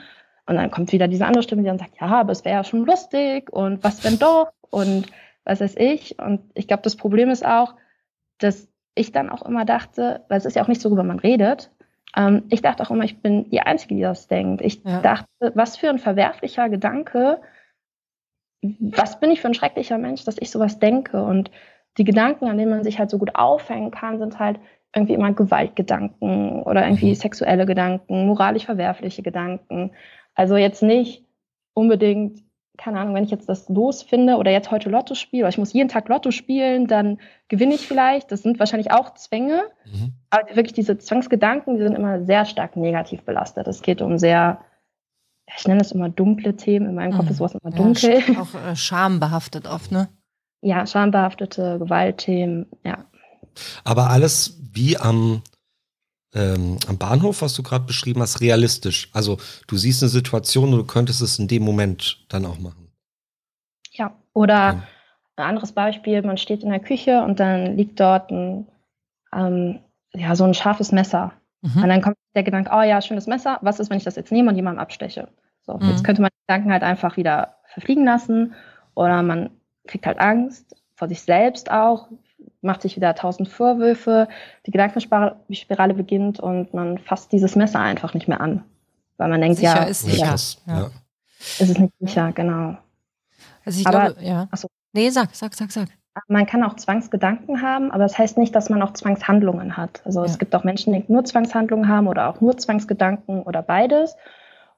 [0.48, 2.64] Und dann kommt wieder diese andere Stimme, die dann sagt, ja, aber es wäre ja
[2.64, 5.06] schon lustig und was wenn doch und
[5.44, 6.18] was weiß ich.
[6.20, 7.76] Und ich glaube, das Problem ist auch,
[8.40, 11.20] dass ich dann auch immer dachte, weil es ist ja auch nicht so, worüber man
[11.20, 11.72] redet,
[12.16, 14.62] ähm, ich dachte auch immer, ich bin die Einzige, die das denkt.
[14.62, 15.02] Ich ja.
[15.02, 17.40] dachte, was für ein verwerflicher Gedanke,
[18.62, 21.24] was bin ich für ein schrecklicher Mensch, dass ich sowas denke.
[21.24, 21.52] Und
[21.97, 24.60] die Gedanken, an denen man sich halt so gut aufhängen kann, sind halt
[24.95, 27.15] irgendwie immer Gewaltgedanken oder irgendwie mhm.
[27.15, 29.91] sexuelle Gedanken, moralisch verwerfliche Gedanken.
[30.36, 31.25] Also jetzt nicht
[31.73, 32.43] unbedingt
[32.82, 35.73] keine Ahnung, wenn ich jetzt das losfinde oder jetzt heute Lotto spiele, oder ich muss
[35.73, 38.32] jeden Tag Lotto spielen, dann gewinne ich vielleicht.
[38.32, 39.63] Das sind wahrscheinlich auch Zwänge.
[39.86, 40.13] Mhm.
[40.32, 43.67] Aber wirklich diese Zwangsgedanken, die sind immer sehr stark negativ belastet.
[43.67, 44.62] Es geht um sehr,
[45.56, 46.89] ich nenne es immer dunkle Themen.
[46.89, 47.32] In meinem Kopf mhm.
[47.32, 48.19] ist sowas immer dunkel.
[48.27, 50.08] Ja, auch äh, schambehaftet oft, ne?
[50.62, 53.06] Ja, schambehaftete Gewaltthemen, ja.
[53.84, 55.41] Aber alles wie am
[56.34, 59.10] ähm, am Bahnhof, was du gerade beschrieben hast, realistisch.
[59.13, 62.89] Also du siehst eine Situation und du könntest es in dem Moment dann auch machen.
[63.91, 64.84] Ja, oder ja.
[65.36, 68.67] ein anderes Beispiel, man steht in der Küche und dann liegt dort ein,
[69.36, 69.80] ähm,
[70.13, 71.34] ja, so ein scharfes Messer.
[71.62, 71.84] Mhm.
[71.84, 74.32] Und dann kommt der Gedanke, oh ja, schönes Messer, was ist, wenn ich das jetzt
[74.32, 75.28] nehme und jemandem absteche?
[75.63, 75.89] So, mhm.
[75.89, 78.54] jetzt könnte man die Gedanken halt einfach wieder verfliegen lassen
[78.95, 79.50] oder man
[79.88, 82.08] kriegt halt Angst vor sich selbst auch,
[82.62, 84.28] macht sich wieder tausend Vorwürfe,
[84.65, 88.63] die Gedankenspirale beginnt und man fasst dieses Messer einfach nicht mehr an.
[89.17, 90.36] Weil man denkt, sicher ja, ist sicher.
[90.67, 90.80] Ja.
[90.80, 90.91] ja.
[91.60, 92.78] Es ist nicht sicher, genau.
[93.65, 94.48] Also ich aber, glaube, ja.
[94.52, 94.67] Achso.
[94.94, 95.88] Nee, sag, sag, sag, sag.
[96.28, 100.02] Man kann auch Zwangsgedanken haben, aber das heißt nicht, dass man auch Zwangshandlungen hat.
[100.06, 100.26] Also ja.
[100.26, 104.15] es gibt auch Menschen, die nur Zwangshandlungen haben oder auch nur Zwangsgedanken oder beides.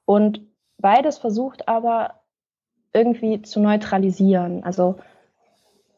[0.06, 0.42] Und
[0.78, 2.20] beides versucht aber
[2.94, 4.64] irgendwie zu neutralisieren.
[4.64, 4.96] Also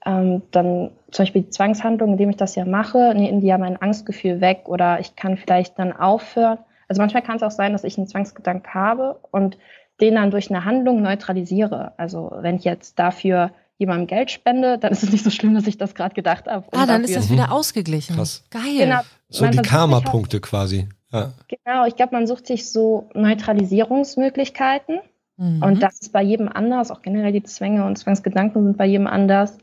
[0.06, 3.82] ähm, dann zum Beispiel die Zwangshandlung, indem ich das ja mache, nehmen die ja mein
[3.82, 6.60] Angstgefühl weg oder ich kann vielleicht dann aufhören.
[6.88, 9.58] Also manchmal kann es auch sein, dass ich einen Zwangsgedanke habe und
[10.02, 11.94] den dann durch eine Handlung neutralisiere.
[11.98, 15.68] Also wenn ich jetzt dafür jemandem Geld spende, dann ist es nicht so schlimm, dass
[15.68, 16.66] ich das gerade gedacht habe.
[16.72, 18.16] Ah, dann ist das wieder ausgeglichen.
[18.16, 18.46] Krass.
[18.52, 18.78] Geil.
[18.78, 20.88] Genau, so die Karma-Punkte quasi.
[21.12, 21.34] Ja.
[21.48, 25.00] Genau, ich glaube, man sucht sich so Neutralisierungsmöglichkeiten.
[25.38, 25.62] Mhm.
[25.62, 26.92] Und das ist bei jedem anders.
[26.92, 29.58] Auch generell die Zwänge und Zwangsgedanken sind bei jedem anders.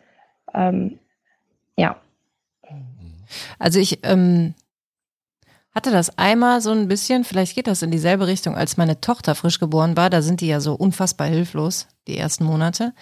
[0.54, 0.98] Ähm,
[1.76, 1.96] ja.
[3.58, 4.54] Also ich ähm,
[5.74, 9.34] hatte das einmal so ein bisschen, vielleicht geht das in dieselbe Richtung, als meine Tochter
[9.34, 10.10] frisch geboren war.
[10.10, 12.92] Da sind die ja so unfassbar hilflos, die ersten Monate.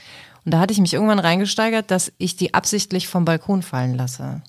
[0.45, 4.43] Und da hatte ich mich irgendwann reingesteigert, dass ich die absichtlich vom Balkon fallen lasse.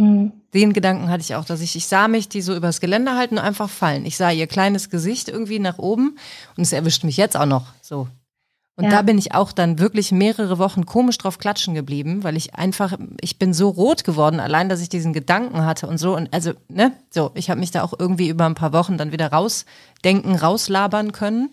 [0.00, 0.32] Mhm.
[0.52, 3.38] Den Gedanken hatte ich auch, dass ich, ich sah mich die so übers Geländer halten
[3.38, 4.04] und einfach fallen.
[4.04, 6.16] Ich sah ihr kleines Gesicht irgendwie nach oben
[6.56, 8.08] und es erwischt mich jetzt auch noch so.
[8.76, 8.90] Und ja.
[8.92, 12.96] da bin ich auch dann wirklich mehrere Wochen komisch drauf klatschen geblieben, weil ich einfach,
[13.20, 16.16] ich bin so rot geworden, allein, dass ich diesen Gedanken hatte und so.
[16.16, 19.12] Und also, ne, so, ich habe mich da auch irgendwie über ein paar Wochen dann
[19.12, 21.50] wieder rausdenken, rauslabern können.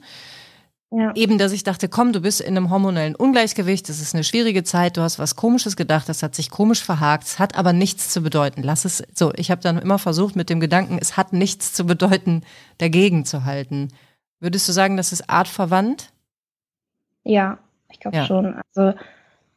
[0.90, 1.14] Ja.
[1.16, 4.64] Eben, dass ich dachte, komm, du bist in einem hormonellen Ungleichgewicht, das ist eine schwierige
[4.64, 8.10] Zeit, du hast was Komisches gedacht, das hat sich komisch verhakt, es hat aber nichts
[8.10, 8.64] zu bedeuten.
[8.64, 9.34] Lass es so.
[9.36, 12.42] Ich habe dann immer versucht, mit dem Gedanken, es hat nichts zu bedeuten,
[12.78, 13.90] dagegen zu halten.
[14.40, 16.14] Würdest du sagen, das ist artverwandt?
[17.26, 17.58] Ja,
[17.92, 18.26] ich glaube ja.
[18.26, 18.56] schon.
[18.74, 18.98] Also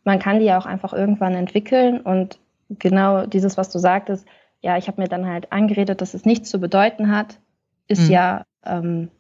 [0.03, 2.41] man kann die ja auch einfach irgendwann entwickeln und
[2.71, 4.27] genau dieses, was du sagtest,
[4.63, 7.39] ja, ich habe mir dann halt angeredet, dass es nichts zu bedeuten hat,
[7.87, 8.11] ist mhm.
[8.11, 9.11] ja ähm,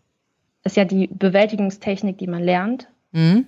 [0.64, 2.88] ist ja die Bewältigungstechnik, die man lernt.
[3.12, 3.46] Mhm.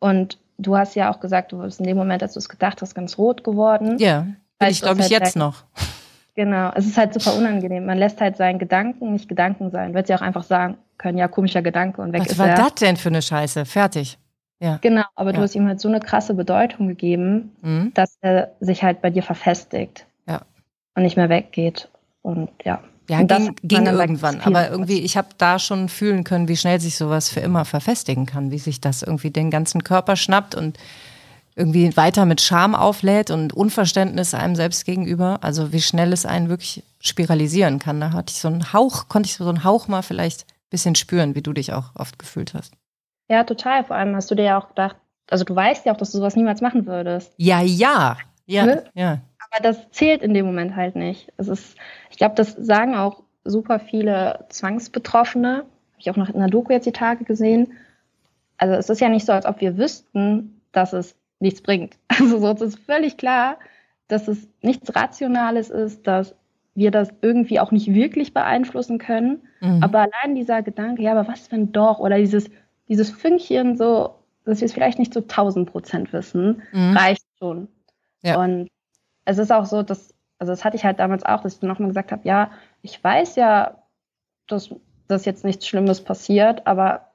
[0.00, 2.82] Und du hast ja auch gesagt, du bist in dem Moment, als du es gedacht
[2.82, 3.98] hast, ganz rot geworden.
[3.98, 4.26] Ja,
[4.58, 5.64] bin ich glaube ich halt jetzt noch.
[6.34, 7.84] Genau, es ist halt super unangenehm.
[7.86, 9.92] Man lässt halt seinen Gedanken nicht Gedanken sein.
[9.94, 12.56] Wird sie auch einfach sagen können, ja, komischer Gedanke und weg Was ist war er.
[12.56, 13.64] das denn für eine Scheiße?
[13.64, 14.18] Fertig.
[14.60, 14.78] Ja.
[14.80, 15.44] Genau, aber du Ja.
[15.44, 17.92] hast ihm halt so eine krasse Bedeutung gegeben, Mhm.
[17.94, 20.06] dass er sich halt bei dir verfestigt.
[20.28, 20.42] Ja.
[20.96, 21.88] Und nicht mehr weggeht.
[22.22, 22.80] Und ja.
[23.08, 24.40] Ja, ging, ging irgendwann.
[24.42, 28.26] Aber irgendwie, ich habe da schon fühlen können, wie schnell sich sowas für immer verfestigen
[28.26, 30.78] kann, wie sich das irgendwie den ganzen Körper schnappt und
[31.56, 35.38] irgendwie weiter mit Scham auflädt und Unverständnis einem selbst gegenüber.
[35.42, 38.00] Also wie schnell es einen wirklich spiralisieren kann.
[38.00, 40.94] Da hatte ich so einen Hauch, konnte ich so einen Hauch mal vielleicht ein bisschen
[40.94, 42.74] spüren, wie du dich auch oft gefühlt hast.
[43.28, 43.84] Ja, total.
[43.84, 44.96] Vor allem hast du dir ja auch gedacht,
[45.30, 47.32] also du weißt ja auch, dass du sowas niemals machen würdest.
[47.36, 48.16] Ja, ja.
[48.46, 48.84] Ja, Ne?
[48.94, 49.18] ja.
[49.50, 51.32] Aber das zählt in dem Moment halt nicht.
[51.36, 51.76] Es ist,
[52.10, 55.56] ich glaube, das sagen auch super viele Zwangsbetroffene.
[55.58, 55.66] Habe
[55.98, 57.72] ich auch noch in der Doku jetzt die Tage gesehen.
[58.58, 61.96] Also es ist ja nicht so, als ob wir wüssten, dass es nichts bringt.
[62.20, 63.58] Also so, es ist völlig klar,
[64.08, 66.34] dass es nichts Rationales ist, dass
[66.74, 69.42] wir das irgendwie auch nicht wirklich beeinflussen können.
[69.60, 69.82] Mhm.
[69.82, 72.00] Aber allein dieser Gedanke, ja, aber was wenn doch?
[72.00, 72.50] Oder dieses,
[72.88, 76.96] dieses Fünkchen so, dass wir es vielleicht nicht zu 1000 Prozent wissen, Mhm.
[76.96, 77.68] reicht schon.
[78.22, 78.40] Ja.
[78.42, 78.68] Und
[79.28, 81.68] es ist auch so, dass, also das hatte ich halt damals auch, dass ich dann
[81.68, 83.82] nochmal gesagt habe, ja, ich weiß ja,
[84.46, 84.74] dass,
[85.06, 87.12] dass jetzt nichts Schlimmes passiert, aber,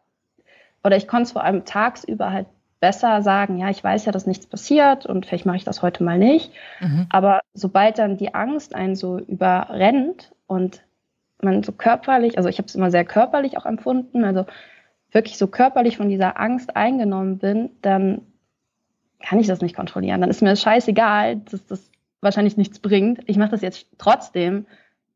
[0.84, 2.46] oder ich konnte es vor allem tagsüber halt
[2.80, 6.04] besser sagen, ja, ich weiß ja, dass nichts passiert und vielleicht mache ich das heute
[6.04, 6.52] mal nicht.
[6.82, 7.08] Mhm.
[7.10, 10.84] Aber sobald dann die Angst einen so überrennt und
[11.42, 14.46] man so körperlich, also ich habe es immer sehr körperlich auch empfunden, also
[15.12, 18.22] wirklich so körperlich von dieser Angst eingenommen bin, dann
[19.20, 20.22] kann ich das nicht kontrollieren.
[20.22, 21.93] Dann ist mir das scheißegal, dass das
[22.24, 23.20] wahrscheinlich nichts bringt.
[23.28, 24.66] Ich mache das jetzt trotzdem,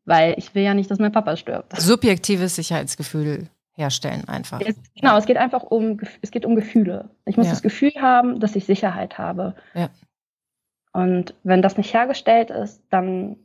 [0.06, 1.80] weil ich will ja nicht, dass mein Papa stirbt.
[1.80, 4.60] Subjektives Sicherheitsgefühl herstellen einfach.
[4.62, 7.10] Es, genau, es geht einfach um, es geht um Gefühle.
[7.26, 7.52] Ich muss Ja.
[7.52, 9.56] das Gefühl haben, dass ich Sicherheit habe.
[9.74, 9.90] Ja.
[10.94, 13.38] Und wenn das nicht hergestellt ist, dann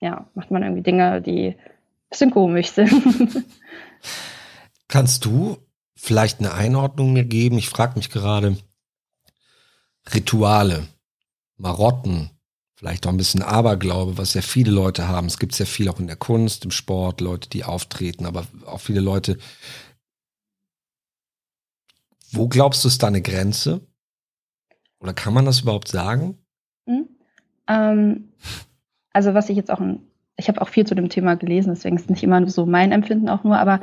[0.00, 1.56] ja, macht man irgendwie Dinge, die ein
[2.10, 3.44] bisschen komisch sind.
[4.88, 5.58] Kannst du
[5.96, 7.58] vielleicht eine Einordnung mir geben?
[7.58, 8.56] Ich frage mich gerade,
[10.14, 10.86] Rituale,
[11.56, 12.30] Marotten,
[12.76, 15.26] vielleicht auch ein bisschen Aberglaube, was ja viele Leute haben.
[15.26, 18.80] Es gibt sehr viel auch in der Kunst, im Sport, Leute, die auftreten, aber auch
[18.80, 19.38] viele Leute.
[22.32, 23.86] Wo glaubst du, ist da eine Grenze?
[25.00, 26.38] Oder kann man das überhaupt sagen?
[26.88, 27.08] Hm?
[27.68, 28.28] ähm,
[29.12, 29.80] also was ich jetzt auch,
[30.36, 32.92] ich habe auch viel zu dem Thema gelesen, deswegen ist es nicht immer so mein
[32.92, 33.80] Empfinden auch nur, aber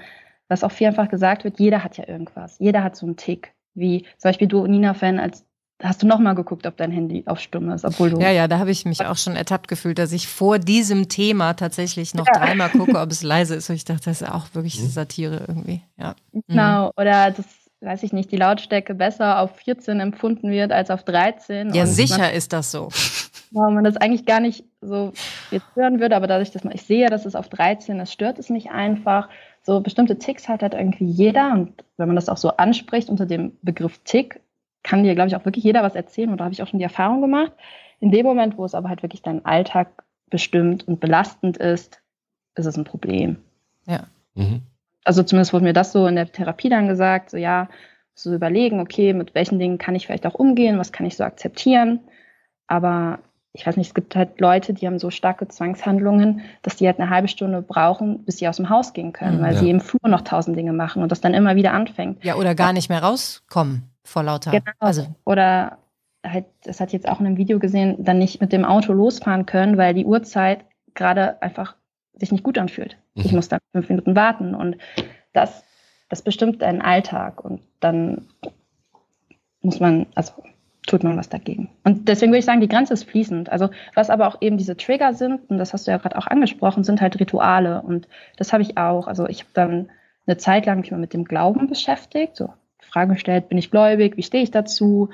[0.50, 2.60] was auch viel einfach gesagt wird, jeder hat ja irgendwas.
[2.60, 3.54] Jeder hat so einen Tick.
[3.74, 5.46] Wie zum Beispiel du, Nina-Fan, als
[5.84, 8.60] hast du nochmal geguckt, ob dein Handy auf Stumm ist, obwohl du Ja, ja, da
[8.60, 12.70] habe ich mich auch schon ertappt gefühlt, dass ich vor diesem Thema tatsächlich noch dreimal
[12.70, 13.70] gucke, ob es leise ist.
[13.70, 14.88] Und ich dachte, das ist auch wirklich Mhm.
[14.88, 15.82] Satire irgendwie.
[15.98, 16.15] Ja.
[16.48, 17.46] Genau, oder das,
[17.82, 21.74] weiß ich nicht, die Lautstärke besser auf 14 empfunden wird als auf 13.
[21.74, 22.89] Ja, Und sicher ist das so.
[23.54, 25.12] Man, man das eigentlich gar nicht so
[25.52, 28.39] jetzt hören würde, aber dadurch, dass man, ich sehe, dass es auf 13 ist, stört
[28.39, 29.28] es mich einfach.
[29.63, 33.26] So bestimmte Ticks hat halt irgendwie jeder und wenn man das auch so anspricht unter
[33.26, 34.39] dem Begriff Tick,
[34.84, 36.80] kann dir, glaube ich, auch wirklich jeder was erzählen und da habe ich auch schon
[36.80, 37.52] die Erfahrung gemacht.
[38.00, 42.02] In dem Moment, wo es aber halt wirklich deinen Alltag bestimmt und belastend ist,
[42.56, 43.38] ist es ein Problem
[44.34, 44.62] Mhm.
[45.04, 47.67] also zumindest wurde mir das so in der Therapie dann gesagt, so ja,
[48.13, 51.24] so überlegen, okay, mit welchen Dingen kann ich vielleicht auch umgehen, was kann ich so
[51.26, 52.00] akzeptieren.
[52.67, 53.20] Aber
[53.54, 57.00] ich weiß nicht, es gibt halt Leute, die haben so starke Zwangshandlungen, dass die halt
[57.00, 59.44] eine halbe Stunde brauchen, bis sie aus dem Haus gehen können, Mhm.
[59.44, 59.60] weil Ja.
[59.60, 62.24] sie im Flur noch tausend Dinge machen und das dann immer wieder anfängt.
[62.24, 64.52] Ja, oder gar nicht mehr rauskommen vor lauter.
[64.52, 64.64] Genau.
[64.80, 65.78] Also, Oder
[66.26, 69.46] halt, das hat jetzt auch in einem Video gesehen, dann nicht mit dem Auto losfahren
[69.46, 71.76] können, weil die Uhrzeit gerade einfach
[72.14, 72.98] sich nicht gut anfühlt.
[73.16, 73.38] Ich Mhm.
[73.38, 74.78] muss dann fünf Minuten warten und
[75.34, 75.64] das,
[76.10, 78.28] das bestimmt deinen Alltag und dann
[79.62, 80.34] muss man, also
[80.88, 81.70] tut man was dagegen.
[81.84, 83.52] Und deswegen würde ich sagen, die Grenze ist fließend.
[83.52, 86.28] Also was aber auch eben diese Trigger sind, und das hast du ja gerade auch
[86.28, 89.08] angesprochen, sind halt Rituale und das habe ich auch.
[89.08, 89.90] Also ich habe dann
[90.28, 92.50] eine Zeit lang mich mal mit dem Glauben beschäftigt, so
[92.92, 95.10] Fragen gestellt, bin ich gläubig, wie stehe ich dazu?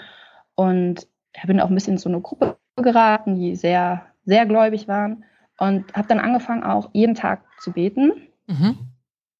[0.56, 1.08] Und
[1.46, 5.24] bin auch ein bisschen in so eine Gruppe geraten, die sehr, sehr gläubig waren
[5.60, 8.12] und habe dann angefangen, auch jeden Tag zu beten
[8.48, 8.78] mhm.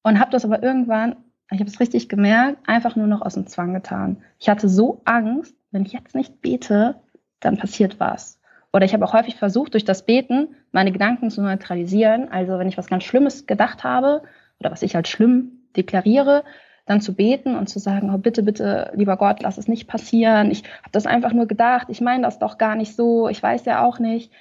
[0.04, 1.16] und habe das aber irgendwann,
[1.52, 4.24] ich habe es richtig gemerkt, einfach nur noch aus dem Zwang getan.
[4.40, 6.96] Ich hatte so Angst, wenn ich jetzt nicht bete,
[7.40, 8.40] dann passiert was.
[8.74, 12.30] Oder ich habe auch häufig versucht, durch das Beten meine Gedanken zu neutralisieren.
[12.30, 14.24] Also wenn ich was ganz Schlimmes gedacht habe
[14.60, 16.44] oder was ich als schlimm deklariere,
[16.88, 20.50] dann zu beten und zu sagen, oh bitte, bitte, lieber Gott, lass es nicht passieren.
[20.50, 23.66] Ich habe das einfach nur gedacht, ich meine das doch gar nicht so, ich weiß
[23.66, 24.32] ja auch nicht.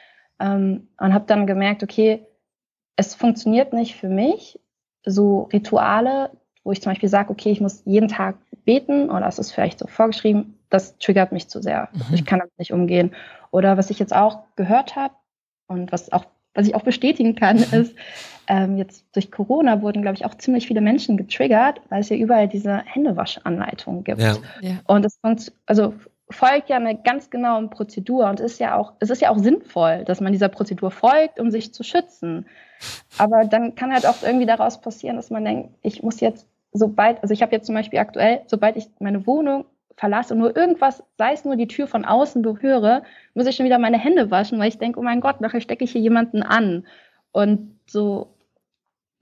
[0.40, 2.24] Ähm, und habe dann gemerkt, okay,
[2.96, 4.58] es funktioniert nicht für mich,
[5.04, 6.30] so Rituale,
[6.64, 9.78] wo ich zum Beispiel sage, okay, ich muss jeden Tag beten oder es ist vielleicht
[9.78, 11.88] so vorgeschrieben, das triggert mich zu sehr.
[11.92, 12.14] Mhm.
[12.14, 13.14] Ich kann damit nicht umgehen.
[13.50, 15.14] Oder was ich jetzt auch gehört habe
[15.68, 16.24] und was auch,
[16.56, 17.94] was ich auch bestätigen kann, ist,
[18.48, 22.16] ähm, jetzt durch Corona wurden, glaube ich, auch ziemlich viele Menschen getriggert, weil es ja
[22.16, 24.20] überall diese Händewaschanleitungen gibt.
[24.20, 24.36] Ja.
[24.60, 24.78] Ja.
[24.86, 25.18] Und es
[25.66, 25.94] also
[26.30, 30.04] folgt ja eine ganz genaue Prozedur und ist ja auch, es ist ja auch sinnvoll,
[30.04, 32.46] dass man dieser Prozedur folgt, um sich zu schützen.
[33.18, 37.22] Aber dann kann halt auch irgendwie daraus passieren, dass man denkt, ich muss jetzt, sobald,
[37.22, 39.66] also ich habe jetzt zum Beispiel aktuell, sobald ich meine Wohnung
[39.96, 43.02] verlasse und nur irgendwas, sei es nur die Tür von außen berühre,
[43.34, 45.84] muss ich schon wieder meine Hände waschen, weil ich denke, oh mein Gott, nachher stecke
[45.84, 46.86] ich hier jemanden an.
[47.32, 48.36] Und so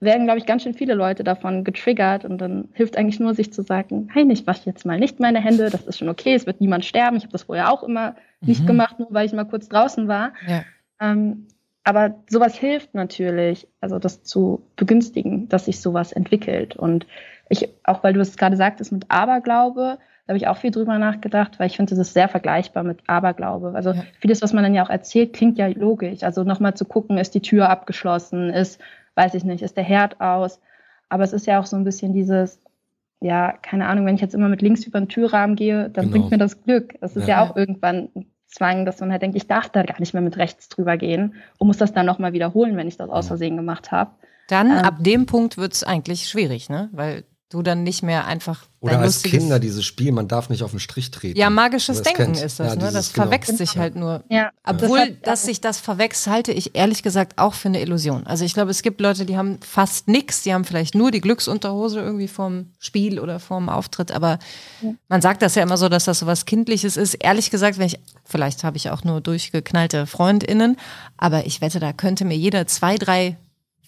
[0.01, 3.53] werden, glaube ich, ganz schön viele Leute davon getriggert und dann hilft eigentlich nur, sich
[3.53, 6.45] zu sagen, hey, ich wasche jetzt mal nicht meine Hände, das ist schon okay, es
[6.45, 7.15] wird niemand sterben.
[7.15, 8.11] Ich habe das vorher auch immer
[8.41, 8.47] mhm.
[8.47, 10.33] nicht gemacht, nur weil ich mal kurz draußen war.
[10.47, 10.63] Ja.
[10.99, 11.47] Ähm,
[11.83, 16.75] aber sowas hilft natürlich, also das zu begünstigen, dass sich sowas entwickelt.
[16.75, 17.05] Und
[17.47, 20.97] ich, auch weil du es gerade sagtest mit Aberglaube, da habe ich auch viel drüber
[20.97, 23.73] nachgedacht, weil ich finde, das ist sehr vergleichbar mit Aberglaube.
[23.75, 24.03] Also ja.
[24.19, 26.23] vieles, was man dann ja auch erzählt, klingt ja logisch.
[26.23, 28.81] Also nochmal zu gucken, ist die Tür abgeschlossen, ist,
[29.13, 30.59] weiß ich nicht, ist der Herd aus.
[31.09, 32.59] Aber es ist ja auch so ein bisschen dieses,
[33.21, 36.17] ja, keine Ahnung, wenn ich jetzt immer mit links über den Türrahmen gehe, dann genau.
[36.17, 36.95] bringt mir das Glück.
[37.01, 39.83] Das ist ja, ja auch irgendwann ein Zwang, dass man halt denkt, ich darf da
[39.83, 42.97] gar nicht mehr mit rechts drüber gehen und muss das dann nochmal wiederholen, wenn ich
[42.97, 44.11] das aus Versehen gemacht habe.
[44.47, 46.89] Dann ähm, ab dem Punkt wird es eigentlich schwierig, ne?
[46.93, 48.65] Weil du dann nicht mehr einfach.
[48.79, 51.37] Oder als Kinder dieses Spiel, man darf nicht auf den Strich treten.
[51.37, 52.41] Ja, magisches Denken kennt.
[52.41, 52.91] ist das, ja, ne?
[52.91, 53.25] Das genau.
[53.25, 54.23] verwechselt sich halt nur.
[54.29, 54.51] Ja.
[54.63, 58.25] Obwohl, das dass sich das verwechselt, halte ich ehrlich gesagt auch für eine Illusion.
[58.25, 61.21] Also ich glaube, es gibt Leute, die haben fast nichts, die haben vielleicht nur die
[61.21, 64.39] Glücksunterhose irgendwie vom Spiel oder vom Auftritt, aber
[64.81, 64.93] ja.
[65.07, 67.15] man sagt das ja immer so, dass das so was Kindliches ist.
[67.15, 70.77] Ehrlich gesagt, wenn ich, vielleicht habe ich auch nur durchgeknallte FreundInnen,
[71.17, 73.37] aber ich wette, da könnte mir jeder zwei, drei,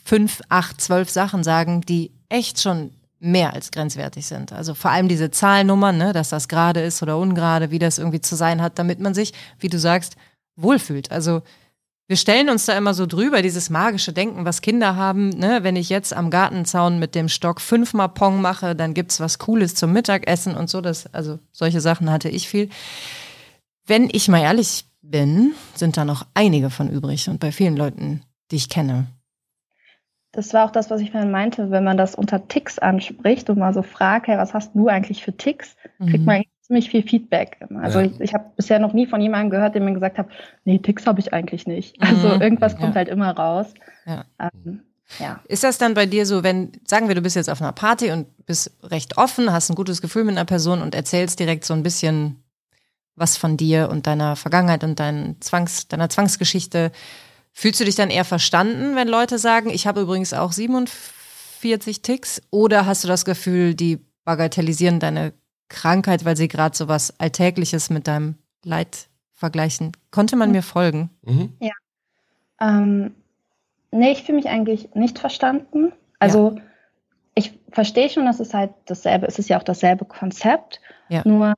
[0.04, 4.54] fünf, acht, zwölf Sachen sagen, die echt schon mehr als grenzwertig sind.
[4.54, 8.22] Also vor allem diese Zahlnummern, ne, dass das gerade ist oder ungerade, wie das irgendwie
[8.22, 10.16] zu sein hat, damit man sich, wie du sagst,
[10.56, 11.12] wohlfühlt.
[11.12, 11.42] Also
[12.08, 15.30] wir stellen uns da immer so drüber, dieses magische Denken, was Kinder haben.
[15.30, 15.60] Ne?
[15.64, 19.76] Wenn ich jetzt am Gartenzaun mit dem Stock fünfmal Pong mache, dann gibt's was Cooles
[19.76, 20.80] zum Mittagessen und so.
[20.80, 22.70] Das, also solche Sachen hatte ich viel.
[23.86, 28.22] Wenn ich mal ehrlich bin, sind da noch einige von übrig und bei vielen Leuten,
[28.52, 29.08] die ich kenne.
[30.38, 33.58] Das war auch das, was ich vorhin meinte, wenn man das unter Ticks anspricht und
[33.58, 36.26] mal so fragt, hey, was hast du eigentlich für Ticks, kriegt mhm.
[36.26, 37.58] man ziemlich viel Feedback.
[37.82, 38.06] Also ja.
[38.06, 40.28] ich, ich habe bisher noch nie von jemandem gehört, der mir gesagt hat,
[40.64, 41.98] nee, Ticks habe ich eigentlich nicht.
[42.02, 42.08] Mhm.
[42.08, 42.78] Also irgendwas ja.
[42.78, 43.74] kommt halt immer raus.
[44.06, 44.26] Ja.
[44.40, 44.82] Ähm,
[45.18, 45.40] ja.
[45.48, 48.12] Ist das dann bei dir so, wenn, sagen wir, du bist jetzt auf einer Party
[48.12, 51.74] und bist recht offen, hast ein gutes Gefühl mit einer Person und erzählst direkt so
[51.74, 52.44] ein bisschen
[53.16, 56.92] was von dir und deiner Vergangenheit und dein Zwangs, deiner Zwangsgeschichte,
[57.60, 62.40] Fühlst du dich dann eher verstanden, wenn Leute sagen, ich habe übrigens auch 47 Ticks?
[62.52, 65.34] Oder hast du das Gefühl, die bagatellisieren deine
[65.68, 69.94] Krankheit, weil sie gerade so was Alltägliches mit deinem Leid vergleichen?
[70.12, 71.10] Konnte man mir folgen?
[71.24, 71.54] Mhm.
[71.60, 71.72] Ja.
[72.62, 73.16] Ähm,
[73.90, 75.94] nee, ich fühle mich eigentlich nicht verstanden.
[76.20, 76.62] Also ja.
[77.34, 80.80] ich verstehe schon, dass es halt dasselbe, es ist ja auch dasselbe Konzept.
[81.10, 81.24] Ja.
[81.26, 81.56] Nur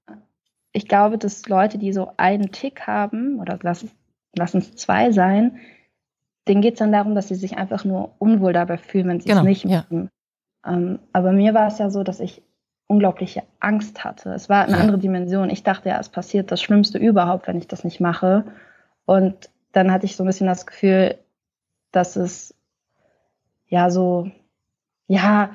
[0.71, 3.85] ich glaube, dass Leute, die so einen Tick haben, oder lass,
[4.33, 5.59] lass es zwei sein,
[6.49, 9.29] denen geht es dann darum, dass sie sich einfach nur unwohl dabei fühlen, wenn sie
[9.29, 10.09] genau, es nicht machen.
[10.65, 10.73] Ja.
[10.73, 12.41] Ähm, aber mir war es ja so, dass ich
[12.87, 14.33] unglaubliche Angst hatte.
[14.33, 14.79] Es war eine ja.
[14.79, 15.51] andere Dimension.
[15.51, 18.45] Ich dachte ja, es passiert das Schlimmste überhaupt, wenn ich das nicht mache.
[19.05, 21.15] Und dann hatte ich so ein bisschen das Gefühl,
[21.91, 22.55] dass es
[23.67, 24.31] ja so,
[25.07, 25.51] ja,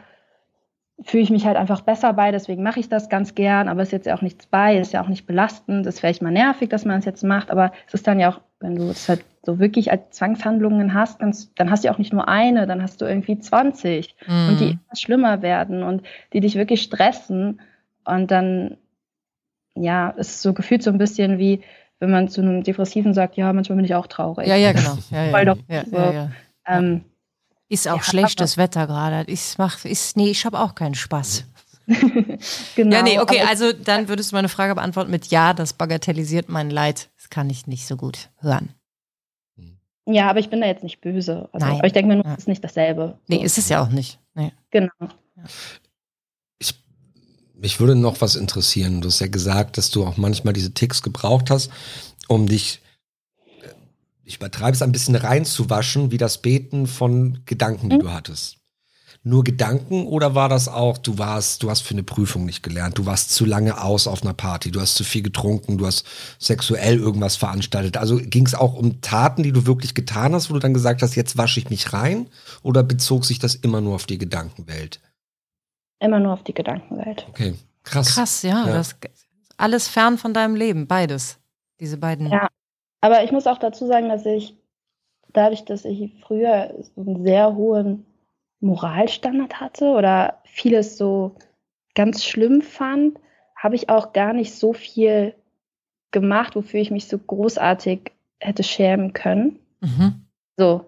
[1.02, 3.88] fühle ich mich halt einfach besser bei, deswegen mache ich das ganz gern, aber es
[3.88, 6.68] ist jetzt ja auch nichts bei, ist ja auch nicht belastend, ist vielleicht mal nervig,
[6.68, 9.24] dass man es jetzt macht, aber es ist dann ja auch, wenn du es halt
[9.42, 12.80] so wirklich als Zwangshandlungen hast, ganz, dann hast du ja auch nicht nur eine, dann
[12.80, 14.48] hast du irgendwie 20 mhm.
[14.48, 16.02] und die immer schlimmer werden und
[16.32, 17.60] die dich wirklich stressen
[18.04, 18.76] und dann,
[19.74, 21.62] ja, ist so gefühlt so ein bisschen wie,
[21.98, 24.46] wenn man zu einem Depressiven sagt, ja, manchmal bin ich auch traurig.
[24.46, 24.96] Ja, ja, genau.
[25.10, 26.30] Ja, ja, Weil doch ja, so, ja,
[26.66, 27.04] ähm,
[27.68, 29.30] ist auch ja, schlechtes Wetter gerade.
[29.30, 31.44] Ich mach, ist, nee, ich habe auch keinen Spaß.
[32.76, 32.96] genau.
[32.96, 36.70] Ja, nee, okay, also dann würdest du meine Frage beantworten mit Ja, das bagatellisiert mein
[36.70, 37.10] Leid.
[37.16, 38.74] Das kann ich nicht so gut hören.
[40.06, 41.48] Ja, aber ich bin da jetzt nicht böse.
[41.52, 41.78] Also, Nein.
[41.78, 43.18] Aber ich denke mir nur, es ist nicht dasselbe.
[43.26, 44.18] Nee, ist es ja auch nicht.
[44.34, 44.52] Nee.
[44.70, 44.90] Genau.
[46.58, 46.74] Ich,
[47.54, 49.00] mich würde noch was interessieren.
[49.00, 51.70] Du hast ja gesagt, dass du auch manchmal diese Ticks gebraucht hast,
[52.28, 52.82] um dich
[54.24, 58.00] ich übertreibe es ein bisschen reinzuwaschen, wie das Beten von Gedanken, die mhm.
[58.00, 58.58] du hattest.
[59.26, 62.98] Nur Gedanken oder war das auch, du warst, du hast für eine Prüfung nicht gelernt,
[62.98, 66.06] du warst zu lange aus auf einer Party, du hast zu viel getrunken, du hast
[66.38, 67.96] sexuell irgendwas veranstaltet.
[67.96, 71.00] Also ging es auch um Taten, die du wirklich getan hast, wo du dann gesagt
[71.00, 72.28] hast, jetzt wasche ich mich rein?
[72.62, 75.00] Oder bezog sich das immer nur auf die Gedankenwelt?
[76.00, 77.24] Immer nur auf die Gedankenwelt.
[77.30, 78.14] Okay, krass.
[78.14, 78.66] Krass, ja.
[78.66, 78.74] ja.
[78.74, 78.94] Das
[79.56, 81.38] alles fern von deinem Leben, beides.
[81.80, 82.30] Diese beiden.
[82.30, 82.48] Ja,
[83.04, 84.56] aber ich muss auch dazu sagen, dass ich
[85.34, 88.06] dadurch, dass ich früher so einen sehr hohen
[88.60, 91.36] Moralstandard hatte oder vieles so
[91.94, 93.20] ganz schlimm fand,
[93.54, 95.34] habe ich auch gar nicht so viel
[96.12, 99.58] gemacht, wofür ich mich so großartig hätte schämen können.
[99.82, 100.24] Mhm.
[100.56, 100.86] So,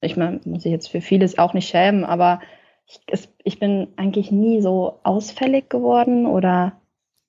[0.00, 2.40] ich meine, muss ich jetzt für vieles auch nicht schämen, aber
[2.86, 6.80] ich, es, ich bin eigentlich nie so ausfällig geworden oder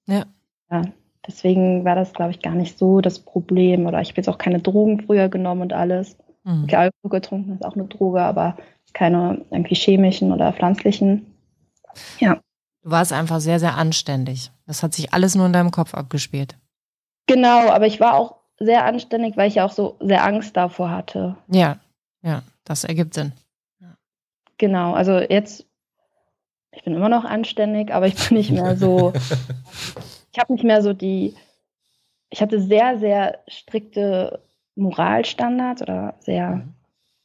[0.06, 0.24] ja.
[0.72, 0.84] ja.
[1.30, 3.86] Deswegen war das, glaube ich, gar nicht so das Problem.
[3.86, 6.18] Oder ich habe jetzt auch keine Drogen früher genommen und alles.
[6.44, 6.68] Mhm.
[6.72, 8.58] Alkohol getrunken ist auch eine Droge, aber
[8.94, 11.28] keine irgendwie chemischen oder pflanzlichen.
[12.20, 12.40] Ja.
[12.82, 14.52] Du warst einfach sehr, sehr anständig.
[14.66, 16.58] Das hat sich alles nur in deinem Kopf abgespielt.
[17.28, 20.90] Genau, aber ich war auch sehr anständig, weil ich ja auch so sehr Angst davor
[20.90, 21.36] hatte.
[21.48, 21.78] Ja,
[22.24, 23.34] ja, das ergibt Sinn.
[24.58, 25.66] Genau, also jetzt,
[26.72, 29.14] ich bin immer noch anständig, aber ich bin nicht mehr so,
[30.40, 31.36] ich habe nicht mehr so die,
[32.30, 34.42] ich hatte sehr, sehr strikte
[34.76, 36.74] Moralstandards oder sehr, mhm.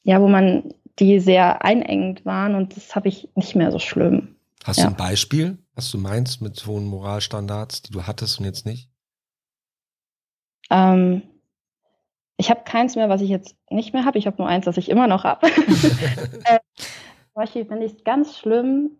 [0.02, 4.34] ja, wo man die sehr einengend waren und das habe ich nicht mehr so schlimm.
[4.64, 4.86] Hast ja.
[4.86, 8.90] du ein Beispiel, was du meinst mit hohen Moralstandards, die du hattest und jetzt nicht?
[10.70, 11.22] Ähm,
[12.36, 14.18] ich habe keins mehr, was ich jetzt nicht mehr habe.
[14.18, 15.46] Ich habe nur eins, das ich immer noch habe.
[16.46, 18.98] äh, zum Beispiel finde ich es ganz schlimm,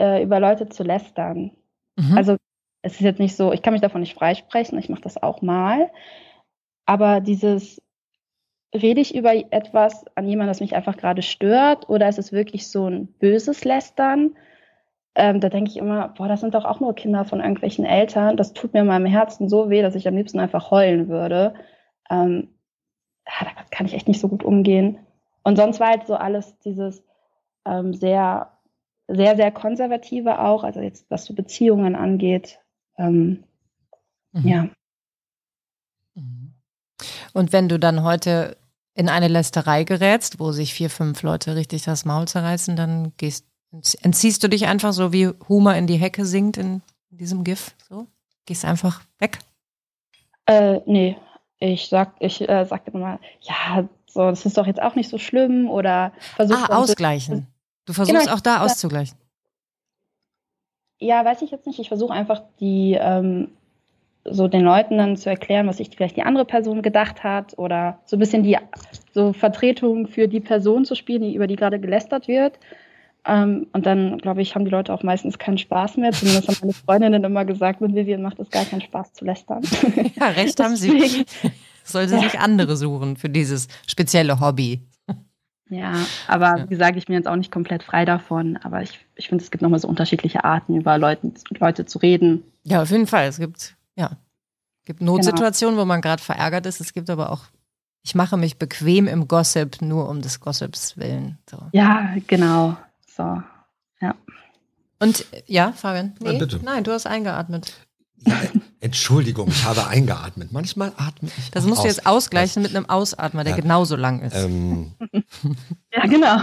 [0.00, 1.52] äh, über Leute zu lästern.
[1.96, 2.16] Mhm.
[2.16, 2.36] Also
[2.82, 5.40] es ist jetzt nicht so, ich kann mich davon nicht freisprechen, ich mache das auch
[5.40, 5.90] mal.
[6.84, 7.80] Aber dieses,
[8.74, 12.68] rede ich über etwas an jemanden, das mich einfach gerade stört, oder ist es wirklich
[12.68, 14.36] so ein böses Lästern?
[15.14, 18.36] Ähm, da denke ich immer, boah, das sind doch auch nur Kinder von irgendwelchen Eltern.
[18.36, 21.54] Das tut mir in meinem Herzen so weh, dass ich am liebsten einfach heulen würde.
[22.10, 22.48] Ähm,
[23.26, 24.98] ja, da kann ich echt nicht so gut umgehen.
[25.44, 27.04] Und sonst war halt so alles dieses
[27.66, 28.52] ähm, sehr,
[29.06, 32.61] sehr, sehr konservative auch, also jetzt was so Beziehungen angeht.
[32.98, 33.44] Ähm,
[34.32, 34.48] mhm.
[34.48, 34.68] Ja.
[36.14, 36.54] Mhm.
[37.32, 38.56] Und wenn du dann heute
[38.94, 43.46] in eine Lästerei gerätst, wo sich vier, fünf Leute richtig das Maul zerreißen, dann gehst,
[44.02, 47.74] entziehst du dich einfach so, wie Huma in die Hecke singt in diesem GIF.
[47.88, 48.06] So?
[48.44, 49.38] Gehst einfach weg?
[50.46, 51.16] Äh, nee,
[51.58, 55.16] ich sag, ich äh, sagte immer, ja, so, das ist doch jetzt auch nicht so
[55.16, 57.46] schlimm oder versuch Ah, ausgleichen.
[57.86, 59.16] Du versuchst genau, auch da auszugleichen.
[61.02, 61.80] Ja, weiß ich jetzt nicht.
[61.80, 63.48] Ich versuche einfach die ähm,
[64.24, 67.98] so den Leuten dann zu erklären, was sich vielleicht die andere Person gedacht hat oder
[68.04, 68.56] so ein bisschen die
[69.12, 72.58] so Vertretung für die Person zu spielen, die, über die gerade gelästert wird.
[73.24, 76.12] Ähm, und dann, glaube ich, haben die Leute auch meistens keinen Spaß mehr.
[76.12, 79.62] Zumindest haben meine Freundinnen immer gesagt, mit Vivian macht es gar keinen Spaß zu lästern.
[80.18, 81.24] Ja, recht haben sie.
[81.84, 82.20] Sollte ja.
[82.20, 84.82] sich andere suchen für dieses spezielle Hobby.
[85.72, 85.94] Ja,
[86.28, 86.64] aber ja.
[86.64, 88.58] wie gesagt, ich bin jetzt auch nicht komplett frei davon.
[88.58, 92.44] Aber ich, ich finde, es gibt nochmal so unterschiedliche Arten, über Leute, Leute zu reden.
[92.64, 93.26] Ja, auf jeden Fall.
[93.26, 94.10] Es gibt, ja,
[94.84, 95.84] gibt Notsituationen, genau.
[95.84, 96.80] wo man gerade verärgert ist.
[96.80, 97.44] Es gibt aber auch,
[98.02, 101.38] ich mache mich bequem im Gossip, nur um des Gossips willen.
[101.48, 101.56] So.
[101.72, 102.76] Ja, genau.
[103.06, 103.42] So,
[104.02, 104.14] ja.
[104.98, 106.14] Und ja, Fabian?
[106.20, 107.72] Nee, ja, Nein, du hast eingeatmet.
[108.26, 108.34] Ja,
[108.82, 110.50] Entschuldigung, ich habe eingeatmet.
[110.50, 111.52] Manchmal atme ich.
[111.52, 111.82] Das musst aus.
[111.84, 113.60] du jetzt ausgleichen mit einem Ausatmer, der ja.
[113.60, 114.34] genauso lang ist.
[114.34, 114.90] Ähm,
[115.94, 116.36] ja, genau.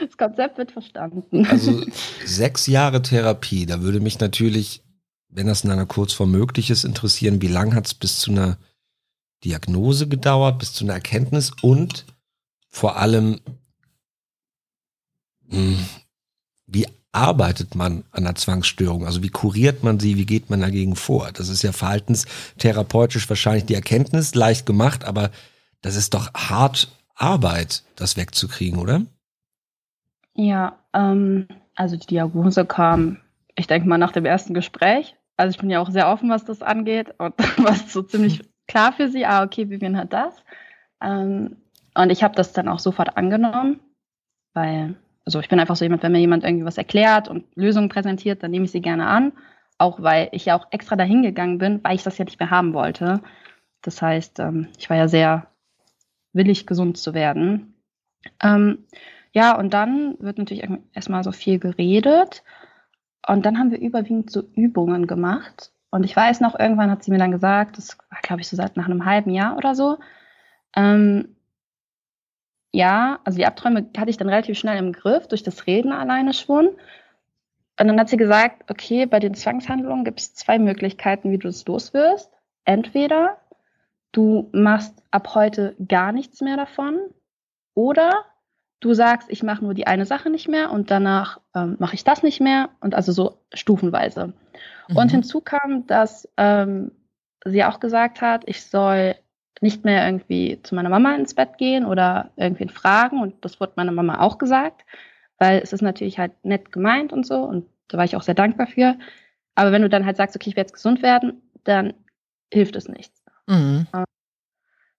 [0.00, 1.46] Das Konzept wird verstanden.
[1.46, 1.84] Also
[2.24, 4.82] sechs Jahre Therapie, da würde mich natürlich,
[5.28, 8.56] wenn das in einer Kurzform möglich ist, interessieren, wie lange hat es bis zu einer
[9.44, 12.06] Diagnose gedauert, bis zu einer Erkenntnis und
[12.70, 13.38] vor allem,
[15.50, 15.76] hm,
[16.66, 19.06] wie arbeitet man an der Zwangsstörung?
[19.06, 20.16] Also wie kuriert man sie?
[20.16, 21.30] Wie geht man dagegen vor?
[21.32, 25.30] Das ist ja verhaltenstherapeutisch wahrscheinlich die Erkenntnis, leicht gemacht, aber
[25.82, 29.02] das ist doch hart Arbeit, das wegzukriegen, oder?
[30.34, 33.18] Ja, ähm, also die Diagnose kam,
[33.54, 35.14] ich denke mal, nach dem ersten Gespräch.
[35.36, 37.14] Also ich bin ja auch sehr offen, was das angeht.
[37.18, 40.34] Und war es so ziemlich klar für sie, ah, okay, Vivian hat das.
[41.02, 41.56] Ähm,
[41.94, 43.80] und ich habe das dann auch sofort angenommen,
[44.54, 44.94] weil
[45.24, 48.42] also ich bin einfach so jemand, wenn mir jemand irgendwie was erklärt und Lösungen präsentiert,
[48.42, 49.32] dann nehme ich sie gerne an.
[49.78, 52.50] Auch weil ich ja auch extra dahin gegangen bin, weil ich das ja nicht mehr
[52.50, 53.20] haben wollte.
[53.82, 55.46] Das heißt, ähm, ich war ja sehr
[56.32, 57.74] willig, gesund zu werden.
[58.42, 58.84] Ähm,
[59.32, 62.42] ja, und dann wird natürlich erstmal so viel geredet.
[63.26, 65.72] Und dann haben wir überwiegend so Übungen gemacht.
[65.90, 68.56] Und ich weiß noch, irgendwann hat sie mir dann gesagt, das war, glaube ich, so
[68.56, 69.98] seit nach einem halben Jahr oder so,
[70.74, 71.36] ähm,
[72.72, 76.32] ja, also die Abträume hatte ich dann relativ schnell im Griff, durch das Reden alleine
[76.32, 76.68] schon.
[77.78, 81.48] Und dann hat sie gesagt, okay, bei den Zwangshandlungen gibt es zwei Möglichkeiten, wie du
[81.48, 82.30] es loswirst.
[82.64, 83.36] Entweder
[84.12, 86.98] du machst ab heute gar nichts mehr davon
[87.74, 88.24] oder
[88.80, 92.04] du sagst, ich mache nur die eine Sache nicht mehr und danach ähm, mache ich
[92.04, 94.32] das nicht mehr und also so stufenweise.
[94.88, 94.96] Mhm.
[94.96, 96.92] Und hinzu kam, dass ähm,
[97.44, 99.14] sie auch gesagt hat, ich soll
[99.62, 103.74] nicht mehr irgendwie zu meiner Mama ins Bett gehen oder irgendwen fragen und das wurde
[103.76, 104.84] meiner Mama auch gesagt,
[105.38, 108.34] weil es ist natürlich halt nett gemeint und so und da war ich auch sehr
[108.34, 108.96] dankbar für.
[109.54, 111.94] Aber wenn du dann halt sagst, okay, ich werde jetzt gesund werden, dann
[112.52, 113.22] hilft es nichts.
[113.46, 113.86] Mhm.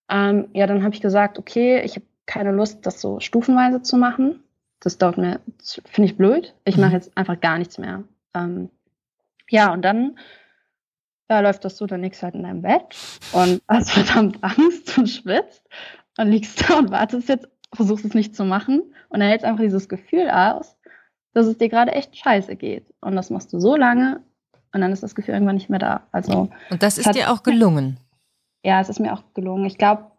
[0.10, 3.98] Ähm, ja, dann habe ich gesagt, okay, ich habe keine Lust, das so stufenweise zu
[3.98, 4.44] machen.
[4.80, 5.40] Das dauert mir,
[5.86, 6.54] finde ich blöd.
[6.66, 6.96] Ich mache mhm.
[6.96, 8.04] jetzt einfach gar nichts mehr.
[8.34, 8.70] Ähm,
[9.50, 10.18] ja, und dann
[11.34, 12.96] ja, läuft das so, dann liegst du halt in deinem Bett
[13.32, 15.64] und hast verdammt Angst und schwitzt
[16.18, 19.64] und liegst da und wartest jetzt, versuchst es nicht zu machen und dann hältst einfach
[19.64, 20.78] dieses Gefühl aus,
[21.34, 22.86] dass es dir gerade echt scheiße geht.
[23.02, 24.22] Und das machst du so lange
[24.74, 26.04] und dann ist das Gefühl irgendwann nicht mehr da.
[26.12, 27.98] Also, und das ist hat, dir auch gelungen?
[28.64, 29.66] Ja, es ist mir auch gelungen.
[29.66, 30.12] Ich glaube,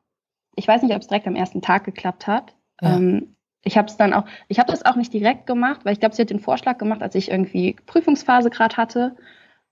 [0.57, 2.55] ich weiß nicht, ob es direkt am ersten Tag geklappt hat.
[2.81, 2.97] Ja.
[2.97, 6.01] Ähm, ich habe es dann auch, ich habe das auch nicht direkt gemacht, weil ich
[6.01, 9.17] glaube, sie hat den Vorschlag gemacht, als ich irgendwie Prüfungsphase gerade hatte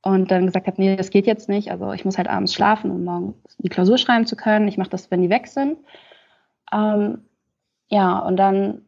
[0.03, 1.71] und dann gesagt habe, nee, das geht jetzt nicht.
[1.71, 4.69] Also ich muss halt abends schlafen, um morgen die Klausur schreiben zu können.
[4.69, 5.79] Ich mache das, wenn die weg sind.
[6.73, 7.19] Ähm,
[7.89, 8.83] ja, und dann,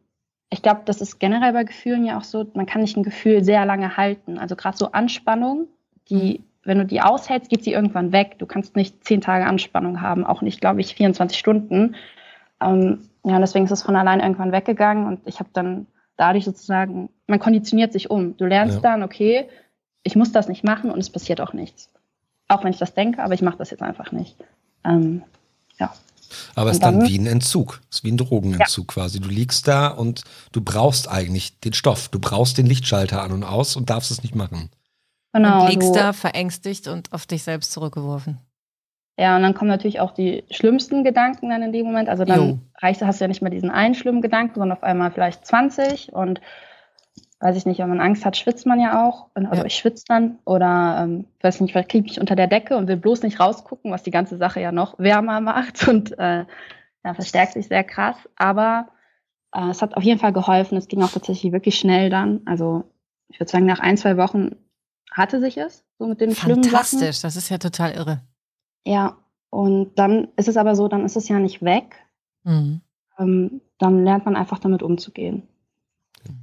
[0.49, 3.43] ich glaube, das ist generell bei Gefühlen ja auch so, man kann nicht ein Gefühl
[3.43, 4.37] sehr lange halten.
[4.37, 5.67] Also gerade so Anspannung,
[6.09, 8.37] die mhm wenn du die aushältst, geht sie irgendwann weg.
[8.39, 11.95] Du kannst nicht zehn Tage Anspannung haben, auch nicht, glaube ich, 24 Stunden.
[12.59, 15.85] Ähm, ja, deswegen ist es von allein irgendwann weggegangen und ich habe dann
[16.17, 18.35] dadurch sozusagen, man konditioniert sich um.
[18.37, 18.81] Du lernst ja.
[18.81, 19.47] dann, okay,
[20.05, 21.89] ich muss das nicht machen und es passiert auch nichts.
[22.47, 24.37] Auch wenn ich das denke, aber ich mache das jetzt einfach nicht.
[24.85, 25.23] Ähm,
[25.79, 25.91] ja.
[26.53, 28.93] Aber es ist dann, dann, wie ein Entzug, es ist wie ein Drogenentzug ja.
[28.93, 29.19] quasi.
[29.19, 33.43] Du liegst da und du brauchst eigentlich den Stoff, du brauchst den Lichtschalter an und
[33.43, 34.69] aus und darfst es nicht machen.
[35.33, 35.63] Genau.
[35.63, 38.37] Und liegst da verängstigt und auf dich selbst zurückgeworfen.
[39.17, 42.09] Ja, und dann kommen natürlich auch die schlimmsten Gedanken dann in dem Moment.
[42.09, 42.59] Also dann jo.
[42.77, 46.13] reicht, hast du ja nicht mehr diesen einen schlimmen Gedanken, sondern auf einmal vielleicht 20
[46.13, 46.41] und
[47.45, 49.27] weiß ich nicht, wenn man Angst hat, schwitzt man ja auch.
[49.35, 49.65] Also ja.
[49.65, 52.87] ich schwitze dann oder ähm, weiß nicht, vielleicht kriege ich mich unter der Decke und
[52.87, 56.45] will bloß nicht rausgucken, was die ganze Sache ja noch wärmer macht und äh,
[57.03, 58.17] ja, verstärkt sich sehr krass.
[58.35, 58.87] Aber
[59.53, 60.75] äh, es hat auf jeden Fall geholfen.
[60.75, 62.41] Es ging auch tatsächlich wirklich schnell dann.
[62.45, 62.83] Also
[63.27, 64.55] ich würde sagen, nach ein, zwei Wochen
[65.11, 66.73] hatte sich es, so mit den schlimmen Sachen.
[66.73, 68.21] Fantastisch, das ist ja total irre.
[68.87, 69.17] Ja,
[69.51, 71.95] und dann ist es aber so, dann ist es ja nicht weg.
[72.43, 72.81] Mhm.
[73.19, 75.47] Ähm, dann lernt man einfach damit umzugehen.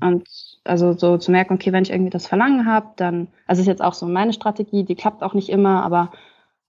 [0.00, 3.68] Und also so zu merken, okay, wenn ich irgendwie das Verlangen habe, dann, also ist
[3.68, 6.12] jetzt auch so meine Strategie, die klappt auch nicht immer, aber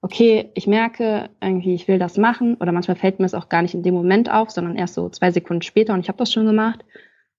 [0.01, 3.61] okay, ich merke irgendwie, ich will das machen oder manchmal fällt mir es auch gar
[3.61, 6.31] nicht in dem Moment auf, sondern erst so zwei Sekunden später und ich habe das
[6.31, 6.83] schon gemacht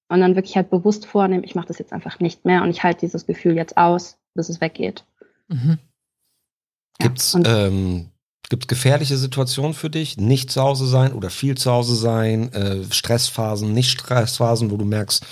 [0.08, 2.82] und dann wirklich halt bewusst vornehmen, ich mache das jetzt einfach nicht mehr und ich
[2.82, 5.04] halte dieses Gefühl jetzt aus bis es weggeht.
[5.48, 5.78] Mhm.
[7.00, 8.10] Ja, Gibt's, ähm,
[8.50, 10.18] Gibt gefährliche Situationen für dich?
[10.18, 12.52] Nicht zu Hause sein oder viel zu Hause sein?
[12.52, 15.24] Äh, Stressphasen, nicht Stressphasen, wo du merkst,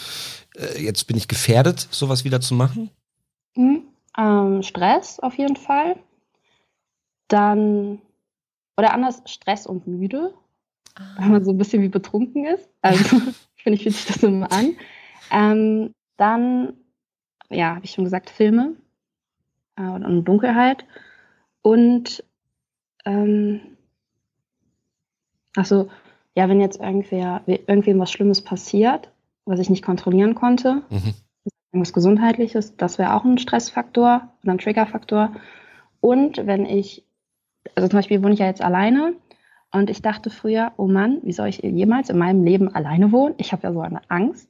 [0.78, 2.90] jetzt bin ich gefährdet, sowas wieder zu machen?
[3.56, 3.84] Mhm.
[4.16, 5.96] Ähm, Stress auf jeden Fall.
[7.28, 8.00] Dann,
[8.76, 10.34] oder anders, Stress und müde.
[10.94, 11.02] Ah.
[11.18, 12.68] Wenn man so ein bisschen wie betrunken ist.
[12.82, 13.18] Also,
[13.56, 14.76] finde ich, fühlt sich das immer an.
[15.30, 16.74] Ähm, dann,
[17.48, 18.74] ja, habe ich schon gesagt, Filme
[19.76, 20.84] äh, und Dunkelheit.
[21.62, 22.24] Und
[23.04, 23.60] ähm,
[25.56, 25.88] also
[26.34, 29.11] ja, wenn jetzt irgendwer, irgendwem was Schlimmes passiert,
[29.44, 31.14] was ich nicht kontrollieren konnte, mhm.
[31.72, 35.32] irgendwas Gesundheitliches, das wäre auch ein Stressfaktor oder ein Triggerfaktor.
[36.00, 37.04] Und wenn ich,
[37.74, 39.14] also zum Beispiel wohne ich ja jetzt alleine
[39.72, 43.34] und ich dachte früher, oh Mann, wie soll ich jemals in meinem Leben alleine wohnen?
[43.38, 44.48] Ich habe ja so eine Angst.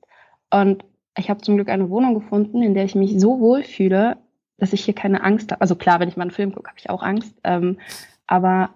[0.50, 0.84] Und
[1.16, 4.16] ich habe zum Glück eine Wohnung gefunden, in der ich mich so wohl fühle,
[4.58, 5.60] dass ich hier keine Angst habe.
[5.60, 7.34] Also klar, wenn ich mal einen Film gucke, habe ich auch Angst.
[7.44, 7.78] Ähm,
[8.26, 8.70] aber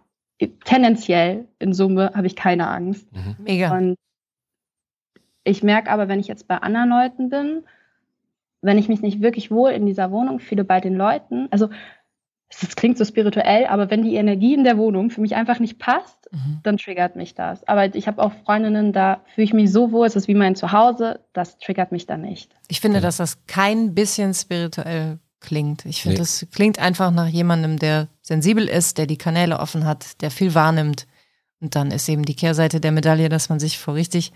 [0.65, 3.11] tendenziell in Summe habe ich keine Angst.
[3.13, 3.37] Mhm.
[3.45, 3.77] Mega.
[3.77, 3.97] Und
[5.47, 7.63] ich merke aber, wenn ich jetzt bei anderen Leuten bin,
[8.63, 11.69] wenn ich mich nicht wirklich wohl in dieser Wohnung fühle bei den Leuten, also
[12.61, 15.79] das klingt so spirituell, aber wenn die Energie in der Wohnung für mich einfach nicht
[15.79, 16.61] passt, mhm.
[16.63, 17.67] dann triggert mich das.
[17.67, 20.55] Aber ich habe auch Freundinnen, da fühle ich mich so wohl, es ist wie mein
[20.55, 22.55] Zuhause, das triggert mich dann nicht.
[22.69, 25.85] Ich finde, dass das kein bisschen spirituell klingt.
[25.87, 26.21] Ich finde, nee.
[26.21, 30.55] das klingt einfach nach jemandem, der sensibel ist, der die Kanäle offen hat, der viel
[30.55, 31.07] wahrnimmt.
[31.61, 34.33] Und dann ist eben die Kehrseite der Medaille, dass man sich vor richtig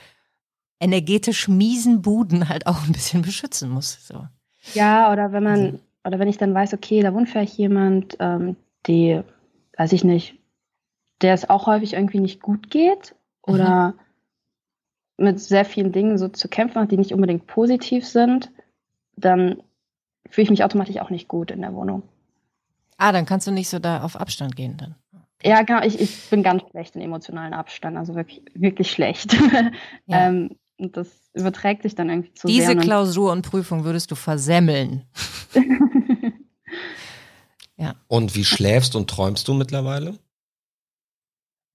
[0.80, 4.06] energetisch miesen Buden halt auch ein bisschen beschützen muss.
[4.06, 4.26] So.
[4.74, 5.78] Ja, oder wenn man, also.
[6.06, 8.56] oder wenn ich dann weiß, okay, da wohnt vielleicht jemand, ähm,
[8.86, 9.20] die,
[9.76, 10.34] weiß ich nicht,
[11.20, 13.94] der es auch häufig irgendwie nicht gut geht oder
[15.18, 15.24] mhm.
[15.26, 18.50] mit sehr vielen Dingen so zu kämpfen hat, die nicht unbedingt positiv sind,
[19.16, 19.62] dann
[20.28, 22.02] fühle ich mich automatisch auch nicht gut in der Wohnung.
[22.96, 24.94] Ah, dann kannst du nicht so da auf Abstand gehen dann.
[25.42, 25.82] Ja, genau.
[25.82, 29.36] Ich, ich bin ganz schlecht in emotionalen Abstand, also wirklich, wirklich schlecht.
[30.06, 30.28] Ja.
[30.28, 32.76] ähm, Und das überträgt sich dann irgendwie zu Diese sehr.
[32.76, 35.04] Klausur und Prüfung würdest du versemmeln.
[38.08, 40.18] Und wie schläfst und träumst du mittlerweile?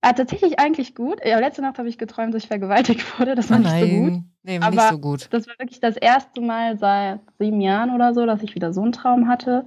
[0.01, 1.19] Ah, tatsächlich eigentlich gut.
[1.25, 3.33] Ja, letzte Nacht habe ich geträumt, dass ich vergewaltigt wurde.
[3.33, 4.21] Das war nicht so gut.
[4.43, 5.27] nee, nicht Aber- so gut.
[5.31, 8.83] Das war wirklich das erste Mal seit sieben Jahren oder so, dass ich wieder so
[8.83, 9.65] einen Traum hatte.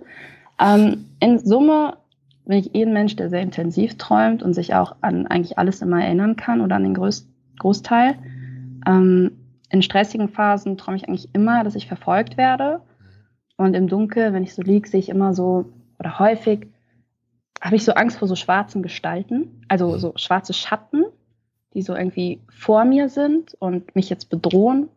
[0.61, 1.97] Ähm, in Summe
[2.45, 5.83] bin ich eh ein Mensch, der sehr intensiv träumt und sich auch an eigentlich alles
[5.83, 7.27] immer erinnern kann oder an den Groß
[7.59, 8.17] Großteil.
[8.89, 9.33] Ähm,
[9.71, 12.81] in stressigen Phasen träume ich eigentlich immer, dass ich verfolgt werde.
[13.57, 15.67] Und im Dunkeln, wenn ich so liege, sehe ich immer so,
[15.99, 16.69] oder häufig,
[17.61, 21.05] habe ich so Angst vor so schwarzen Gestalten, also so schwarze Schatten,
[21.75, 24.89] die so irgendwie vor mir sind und mich jetzt bedrohen.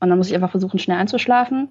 [0.00, 1.68] Und dann muss ich einfach versuchen, schnell einzuschlafen.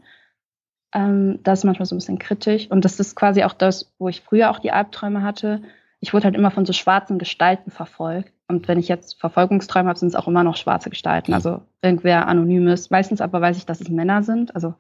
[0.93, 2.71] Ähm, das ist manchmal so ein bisschen kritisch.
[2.71, 5.61] Und das ist quasi auch das, wo ich früher auch die Albträume hatte.
[6.01, 8.31] Ich wurde halt immer von so schwarzen Gestalten verfolgt.
[8.47, 11.33] Und wenn ich jetzt Verfolgungsträume habe, sind es auch immer noch schwarze Gestalten.
[11.33, 12.89] Also irgendwer Anonymes.
[12.89, 14.55] Meistens aber weiß ich, dass es Männer sind.
[14.55, 14.75] Also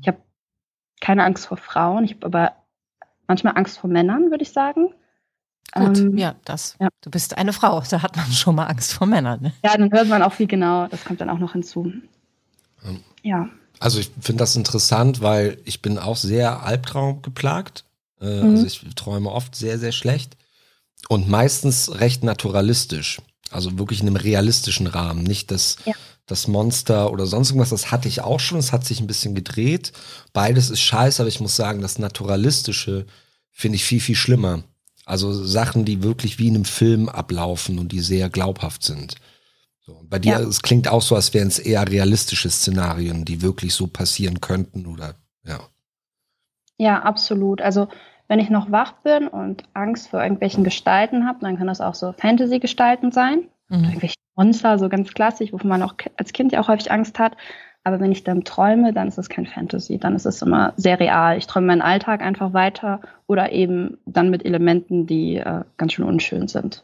[0.00, 0.18] ich habe
[1.00, 2.04] keine Angst vor Frauen.
[2.04, 2.52] Ich habe aber
[3.28, 4.92] manchmal Angst vor Männern, würde ich sagen.
[5.74, 6.76] Gut, Ähm, ja, das.
[6.80, 6.88] ja.
[7.00, 9.40] Du bist eine Frau, da hat man schon mal Angst vor Männern.
[9.42, 9.52] Ne?
[9.64, 10.86] Ja, dann hört man auch viel genau.
[10.88, 11.92] Das kommt dann auch noch hinzu.
[12.84, 13.00] Ähm.
[13.22, 13.48] Ja.
[13.80, 17.84] Also ich finde das interessant, weil ich bin auch sehr Albtraum geplagt.
[18.20, 18.50] Äh, Mhm.
[18.50, 20.36] Also ich träume oft sehr, sehr schlecht
[21.08, 23.20] und meistens recht naturalistisch.
[23.50, 25.22] Also wirklich in einem realistischen Rahmen.
[25.22, 25.92] Nicht das, Ja.
[26.26, 28.58] das Monster oder sonst irgendwas, das hatte ich auch schon.
[28.58, 29.92] Es hat sich ein bisschen gedreht.
[30.32, 33.06] Beides ist scheiße, aber ich muss sagen, das Naturalistische
[33.50, 34.64] finde ich viel, viel schlimmer.
[35.06, 39.16] Also Sachen, die wirklich wie in einem Film ablaufen und die sehr glaubhaft sind.
[39.86, 40.40] So, bei dir, Ja.
[40.40, 44.86] es klingt auch so, als wären es eher realistische Szenarien, die wirklich so passieren könnten
[44.86, 45.60] oder ja.
[46.78, 47.60] Ja, absolut.
[47.60, 47.88] Also
[48.28, 51.94] wenn ich noch wach bin und Angst vor irgendwelchen Gestalten habe, dann können das auch
[51.94, 53.48] so Fantasy-Gestalten sein.
[53.68, 53.84] Mhm.
[53.84, 57.36] Irgendwelche Monster, so ganz klassisch, wovon man auch als Kind ja auch häufig Angst hat.
[57.84, 60.98] Aber wenn ich dann träume, dann ist es kein Fantasy, dann ist es immer sehr
[60.98, 61.36] real.
[61.36, 66.06] Ich träume meinen Alltag einfach weiter oder eben dann mit Elementen, die äh, ganz schön
[66.06, 66.82] unschön sind.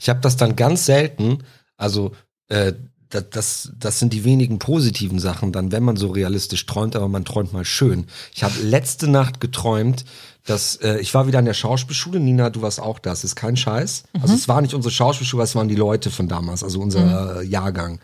[0.00, 1.44] Ich habe das dann ganz selten,
[1.76, 2.12] also
[2.48, 2.72] äh,
[3.10, 7.08] das, das, das sind die wenigen positiven Sachen dann, wenn man so realistisch träumt, aber
[7.08, 8.06] man träumt mal schön.
[8.34, 10.04] Ich habe letzte Nacht geträumt,
[10.44, 12.20] dass äh, ich war wieder an der Schauspielschule.
[12.20, 13.12] Nina, du warst auch da.
[13.12, 14.04] Es ist kein Scheiß.
[14.20, 17.44] Also es war nicht unsere Schauspielschule, es waren die Leute von damals, also unser äh,
[17.44, 18.00] Jahrgang.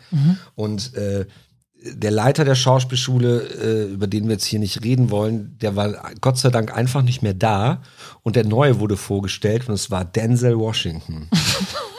[0.55, 1.25] Und äh,
[1.85, 6.11] der Leiter der Schauspielschule, äh, über den wir jetzt hier nicht reden wollen, der war
[6.21, 7.81] Gott sei Dank einfach nicht mehr da.
[8.21, 11.27] Und der neue wurde vorgestellt und es war Denzel Washington.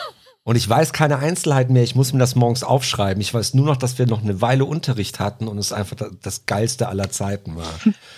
[0.46, 1.84] Und ich weiß keine Einzelheiten mehr.
[1.84, 3.18] Ich muss mir das morgens aufschreiben.
[3.22, 6.44] Ich weiß nur noch, dass wir noch eine Weile Unterricht hatten und es einfach das,
[6.44, 7.72] geilste aller Zeiten war.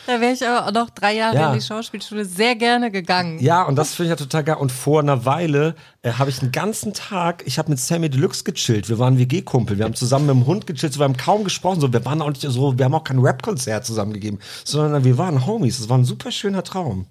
[0.09, 1.53] Da wäre ich aber auch noch drei Jahre Ja.
[1.53, 3.39] in die Schauspielschule sehr gerne gegangen.
[3.39, 4.57] Ja, und das finde ich ja total geil.
[4.57, 8.43] Und vor einer Weile äh, habe ich den ganzen Tag, ich habe mit Sammy Deluxe
[8.43, 8.89] gechillt.
[8.89, 9.79] Wir waren WG-Kumpel.
[9.79, 10.95] Wir haben zusammen mit dem Hund gechillt.
[10.95, 11.81] So, wir haben kaum gesprochen.
[11.81, 15.47] So, wir waren auch nicht so, wir haben auch kein Rap-Konzert zusammengegeben, sondern wir waren
[15.47, 15.79] Homies.
[15.79, 17.07] Es war ein super schöner Traum.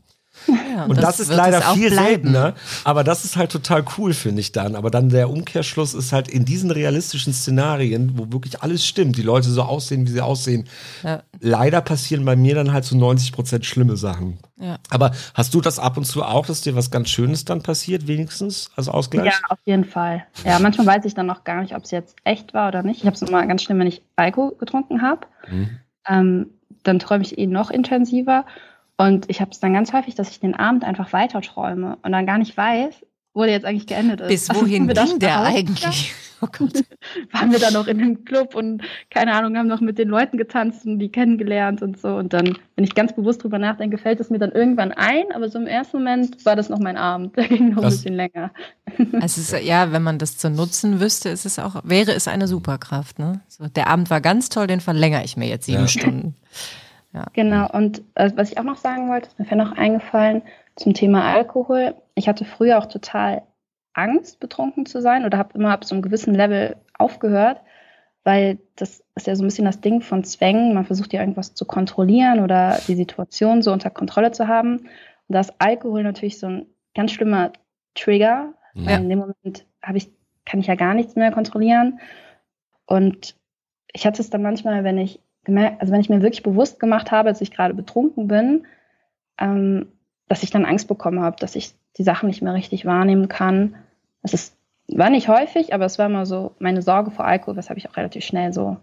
[0.47, 2.23] Ja, Und das, ist wird leider es auch viel bleiben.
[2.23, 2.53] seltener.
[2.83, 4.75] Aber das ist halt total cool, finde ich dann.
[4.75, 9.21] Aber dann der Umkehrschluss ist halt in diesen realistischen Szenarien, wo wirklich alles stimmt, die
[9.21, 10.67] Leute so aussehen, wie sie aussehen.
[11.03, 11.23] Ja.
[11.39, 14.37] Leider passieren bei mir dann halt so 90 Prozent schlimme Sachen.
[14.57, 14.77] Ja.
[14.89, 18.07] Aber hast du das ab und zu auch, dass dir was ganz Schönes dann passiert,
[18.07, 19.25] wenigstens als Ausgleich?
[19.25, 20.25] Ja, auf jeden Fall.
[20.45, 22.99] Ja, manchmal weiß ich dann noch gar nicht, ob es jetzt echt war oder nicht.
[23.01, 25.27] Ich habe es immer ganz schlimm, wenn ich Alkohol getrunken habe.
[25.49, 25.69] Mhm.
[26.07, 26.45] Ähm,
[26.83, 28.45] dann träume ich eh noch intensiver.
[28.97, 32.11] Und ich habe es dann ganz häufig, dass ich den Abend einfach weiter träume und
[32.13, 32.95] dann gar nicht weiß,
[33.33, 34.27] wo der jetzt eigentlich geendet ist.
[34.29, 36.13] Bis Also, wohin da ging der eigentlich?
[36.41, 36.83] Oh Gott.
[37.33, 40.37] waren wir dann noch in einem Club und keine Ahnung, haben noch mit den Leuten
[40.37, 42.09] getanzt und die kennengelernt und so.
[42.15, 45.49] Und dann, wenn ich ganz bewusst drüber nachdenke, fällt es mir dann irgendwann ein, aber
[45.49, 47.35] so im ersten Moment war das noch mein Abend.
[47.37, 48.51] Der ging noch Das- ein bisschen länger.
[49.21, 52.47] Es ist, ja, wenn man das zu nutzen wüsste, ist es auch, wäre es eine
[52.47, 53.19] Superkraft.
[53.19, 53.41] Ne?
[53.49, 55.87] So, der Abend war ganz toll, den verlängere ich mir jetzt sieben Ja.
[55.89, 56.35] Stunden.
[57.33, 60.41] Genau, und äh, was ich auch noch sagen wollte, ist mir vorhin noch eingefallen
[60.75, 61.95] zum Thema Alkohol.
[62.15, 63.43] Ich hatte früher auch total
[63.93, 67.61] Angst, betrunken zu sein oder habe immer ab so einem gewissen Level aufgehört,
[68.23, 70.73] weil das ist ja so ein bisschen das Ding von Zwängen.
[70.73, 74.79] Man versucht ja irgendwas zu kontrollieren oder die Situation so unter Kontrolle zu haben.
[74.79, 77.51] Und da ist Alkohol natürlich so ein ganz schlimmer
[77.93, 78.85] Trigger, Ja.
[78.85, 80.09] weil in dem Moment habe ich,
[80.45, 81.99] kann ich ja gar nichts mehr kontrollieren.
[82.85, 83.35] Und
[83.93, 87.29] ich hatte es dann manchmal, wenn ich also wenn ich mir wirklich bewusst gemacht habe,
[87.29, 88.65] dass ich gerade betrunken bin,
[89.37, 89.87] ähm,
[90.27, 93.75] dass ich dann Angst bekommen habe, dass ich die Sachen nicht mehr richtig wahrnehmen kann.
[94.21, 97.77] Es ist, war nicht häufig, aber es war immer so meine Sorge vor Alkohol, weshalb
[97.77, 98.77] ich auch relativ schnell so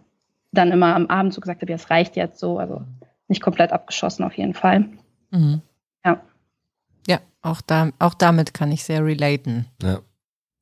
[0.52, 2.82] dann immer am Abend so gesagt habe, ja, es reicht jetzt so, also
[3.28, 4.84] nicht komplett abgeschossen auf jeden Fall.
[5.30, 5.62] Mhm.
[6.04, 6.20] Ja.
[7.06, 9.66] Ja, auch, da, auch damit kann ich sehr relaten.
[9.82, 10.00] Ja.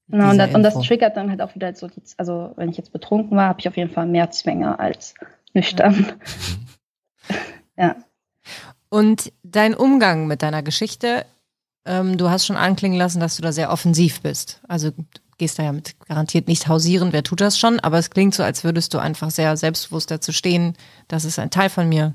[0.09, 2.76] Genau, und das, und das, triggert dann halt auch wieder so, die, also wenn ich
[2.76, 5.14] jetzt betrunken war, habe ich auf jeden Fall mehr Zwänge als
[5.55, 6.20] nüchtern.
[7.76, 7.96] ja.
[8.88, 11.24] Und dein Umgang mit deiner Geschichte,
[11.84, 14.61] ähm, du hast schon anklingen lassen, dass du da sehr offensiv bist.
[14.68, 15.05] Also du
[15.38, 18.42] gehst da ja mit garantiert nicht hausieren, wer tut das schon, aber es klingt so,
[18.42, 20.76] als würdest du einfach sehr selbstbewusst dazu stehen,
[21.09, 22.14] das ist ein Teil von mir.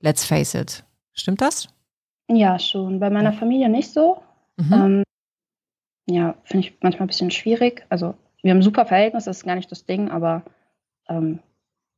[0.00, 0.84] Let's face it.
[1.12, 1.68] Stimmt das?
[2.28, 3.00] Ja, schon.
[3.00, 4.22] Bei meiner Familie nicht so.
[4.56, 4.72] Mhm.
[4.72, 5.02] Ähm,
[6.06, 7.86] ja, finde ich manchmal ein bisschen schwierig.
[7.88, 10.42] Also wir haben ein super Verhältnis, das ist gar nicht das Ding, aber
[11.08, 11.40] ähm,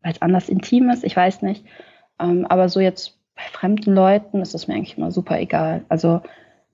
[0.06, 1.64] weil es anders intim ist, ich weiß nicht.
[2.20, 5.84] Ähm, aber so jetzt bei fremden Leuten ist es mir eigentlich immer super egal.
[5.88, 6.22] Also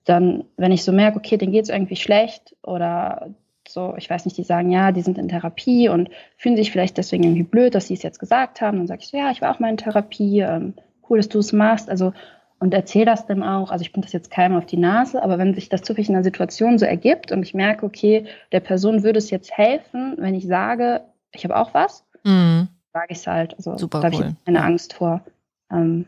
[0.05, 3.31] dann, wenn ich so merke, okay, denen geht es irgendwie schlecht oder
[3.67, 6.99] so, ich weiß nicht, die sagen, ja, die sind in Therapie und fühlen sich vielleicht
[6.99, 8.77] deswegen irgendwie blöd, dass sie es jetzt gesagt haben.
[8.77, 10.75] Dann sage ich so, ja, ich war auch mal in Therapie, ähm,
[11.09, 11.89] cool, dass du es machst.
[11.89, 12.13] Also
[12.59, 13.71] und erzähle das dann auch.
[13.71, 16.17] Also ich bin das jetzt keinem auf die Nase, aber wenn sich das zufällig in
[16.17, 20.35] einer Situation so ergibt und ich merke, okay, der Person würde es jetzt helfen, wenn
[20.35, 21.01] ich sage,
[21.33, 22.69] ich habe auch was, mhm.
[22.93, 23.55] Sage ich es halt.
[23.57, 24.35] Also Super da habe cool.
[24.39, 25.25] ich keine Angst vor.
[25.71, 26.07] Ähm,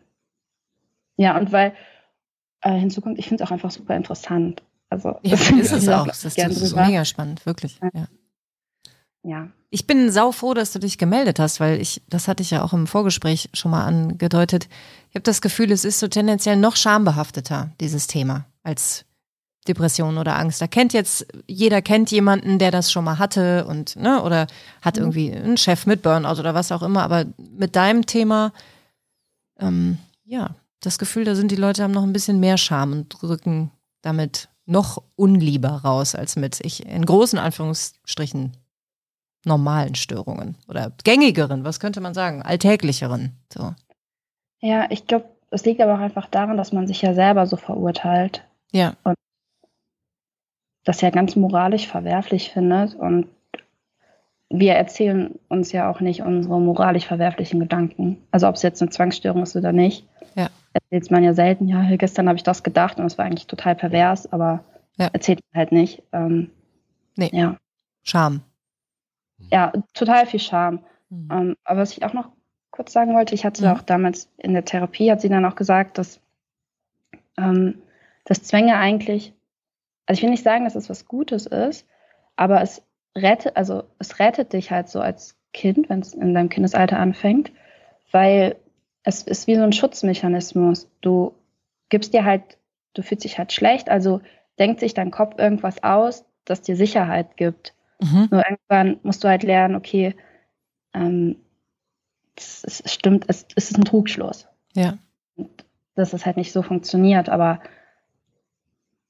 [1.17, 1.75] ja, und weil
[2.61, 4.63] äh, hinzu kommt, ich finde es auch einfach super interessant.
[4.91, 6.07] Also ja, das ist es auch.
[6.07, 7.81] Das ist, das ist mega spannend, wirklich.
[7.93, 8.07] Ja.
[9.23, 9.49] ja.
[9.71, 12.63] Ich bin sau froh, dass du dich gemeldet hast, weil ich, das hatte ich ja
[12.63, 14.69] auch im Vorgespräch schon mal angedeutet.
[15.11, 19.05] Ich habe das Gefühl, es ist so tendenziell noch schambehafteter, dieses Thema, als
[19.69, 20.61] Depression oder Angst.
[20.61, 24.47] Da kennt jetzt, jeder kennt jemanden, der das schon mal hatte und, ne, oder
[24.83, 25.03] hat mhm.
[25.03, 28.53] irgendwie einen Chef mit Burnout oder was auch immer, aber mit deinem Thema,
[29.59, 30.51] ähm, ja,
[30.81, 33.71] das Gefühl, da sind die Leute haben noch ein bisschen mehr Scham und drücken
[34.03, 38.53] damit noch unlieber raus als mit ich in großen Anführungsstrichen
[39.45, 43.33] normalen Störungen oder gängigeren, was könnte man sagen, alltäglicheren.
[43.53, 43.75] So.
[44.61, 47.57] Ja, ich glaube, es liegt aber auch einfach daran, dass man sich ja selber so
[47.57, 48.43] verurteilt.
[48.73, 48.95] Ja.
[49.05, 49.17] Und
[50.85, 52.95] das ja ganz moralisch verwerflich findet.
[52.95, 53.27] Und
[54.51, 58.23] wir erzählen uns ja auch nicht unsere moralisch verwerflichen Gedanken.
[58.31, 60.07] Also ob es jetzt eine Zwangsstörung ist oder nicht.
[60.35, 60.49] Ja.
[60.73, 63.75] Erzählt man ja selten, ja, gestern habe ich das gedacht und es war eigentlich total
[63.75, 64.65] pervers, aber
[64.97, 65.09] ja.
[65.13, 66.03] erzählt man halt nicht.
[66.13, 66.51] Ähm,
[67.17, 67.31] nee.
[67.33, 67.57] Ja.
[68.03, 68.43] Scham.
[69.51, 70.81] Ja, total viel Scham.
[71.09, 71.29] Mhm.
[71.31, 72.29] Ähm, aber was ich auch noch
[72.71, 73.73] kurz sagen wollte, ich hatte mhm.
[73.73, 76.21] auch damals in der Therapie, hat sie dann auch gesagt, dass
[77.39, 77.83] ähm,
[78.25, 79.33] das Zwänge eigentlich,
[80.07, 81.87] also ich will nicht sagen, dass es was Gutes ist,
[82.37, 82.83] aber es
[83.17, 87.53] rettet, also es rettet dich halt so als Kind, wenn es in deinem Kindesalter anfängt,
[88.11, 88.57] weil
[89.05, 90.89] es ist wie so ein Schutzmechanismus.
[91.01, 91.35] Du
[91.89, 92.43] gibst dir halt,
[92.95, 94.21] du fühlst dich halt schlecht, also
[94.59, 97.75] denkt sich dein Kopf irgendwas aus, das dir Sicherheit gibt.
[98.01, 98.29] Mhm.
[98.31, 100.15] Nur irgendwann musst du halt lernen, okay,
[100.93, 101.37] ähm,
[102.37, 104.49] es, es stimmt, es, es, ist ein Trugschluss.
[104.75, 104.99] Ja.
[105.37, 105.51] Und
[105.95, 107.61] dass es halt nicht so funktioniert, aber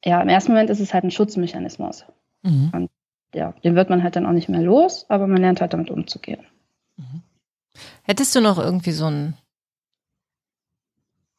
[0.05, 2.05] ja, im ersten Moment ist es halt ein Schutzmechanismus.
[2.43, 2.71] Mhm.
[2.73, 2.91] Und
[3.35, 5.91] ja, den wird man halt dann auch nicht mehr los, aber man lernt halt damit
[5.91, 6.45] umzugehen.
[6.97, 7.23] Mhm.
[8.03, 9.37] Hättest du noch irgendwie so ein,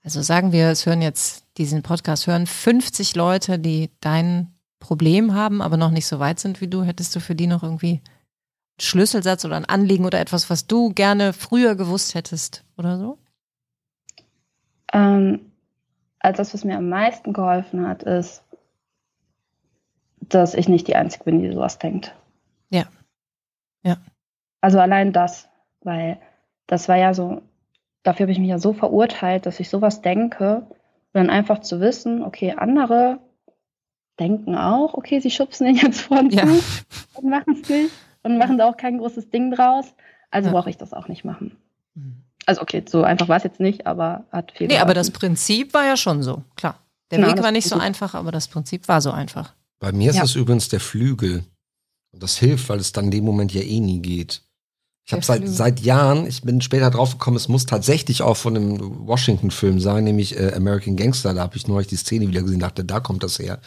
[0.03, 5.61] also sagen wir, es hören jetzt diesen Podcast, hören 50 Leute, die dein Problem haben,
[5.61, 8.01] aber noch nicht so weit sind wie du, hättest du für die noch irgendwie
[8.79, 13.17] Schlüsselsatz oder ein Anliegen oder etwas, was du gerne früher gewusst hättest oder so?
[14.91, 15.51] Ähm,
[16.19, 18.43] also das, was mir am meisten geholfen hat, ist,
[20.29, 22.15] dass ich nicht die Einzige bin, die sowas denkt.
[22.69, 22.85] Ja.
[23.83, 23.97] Ja.
[24.61, 25.47] Also allein das,
[25.81, 26.19] weil
[26.67, 27.41] das war ja so,
[28.03, 30.65] dafür habe ich mich ja so verurteilt, dass ich sowas denke.
[31.13, 33.19] Und dann einfach zu wissen, okay, andere
[34.19, 36.43] denken auch, okay, sie schubsen ihn jetzt vor ja.
[37.13, 37.91] und machen es nicht
[38.23, 39.93] und machen da auch kein großes Ding draus.
[40.31, 40.53] Also ja.
[40.53, 41.57] brauche ich das auch nicht machen.
[41.93, 42.23] Mhm.
[42.45, 44.67] Also okay, so einfach war es jetzt nicht, aber hat viel.
[44.67, 44.83] Nee, geholfen.
[44.83, 46.79] aber das Prinzip war ja schon so, klar.
[47.11, 49.53] Der genau, Weg war nicht so einfach, aber das Prinzip war so einfach.
[49.79, 50.23] Bei mir ist ja.
[50.23, 51.45] es übrigens der Flügel.
[52.11, 54.41] Und das hilft, weil es dann in dem Moment ja eh nie geht.
[55.07, 59.07] Ich habe seit, seit Jahren, ich bin später draufgekommen, es muss tatsächlich auch von einem
[59.07, 61.33] Washington-Film sein, nämlich äh, American Gangster.
[61.35, 63.59] Da habe ich neulich die Szene wieder gesehen, dachte, da kommt das her.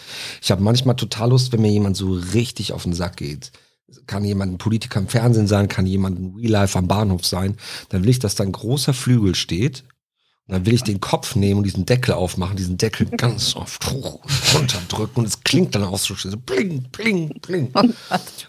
[0.42, 3.52] Ich habe manchmal total Lust, wenn mir jemand so richtig auf den Sack geht
[4.06, 7.56] kann jemand ein Politiker im Fernsehen sein, kann jemand ein Real Life am Bahnhof sein,
[7.88, 9.84] dann will ich, dass da ein großer Flügel steht.
[10.48, 13.90] Und dann will ich den Kopf nehmen und diesen Deckel aufmachen, diesen Deckel ganz oft
[13.90, 17.70] hoch und runterdrücken und es klingt dann auch so schön, so bling, bling, bling.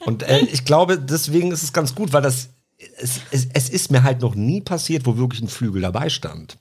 [0.06, 2.52] Und äh, ich glaube, deswegen ist es ganz gut, weil das,
[2.98, 6.58] es, es, es ist mir halt noch nie passiert, wo wirklich ein Flügel dabei stand.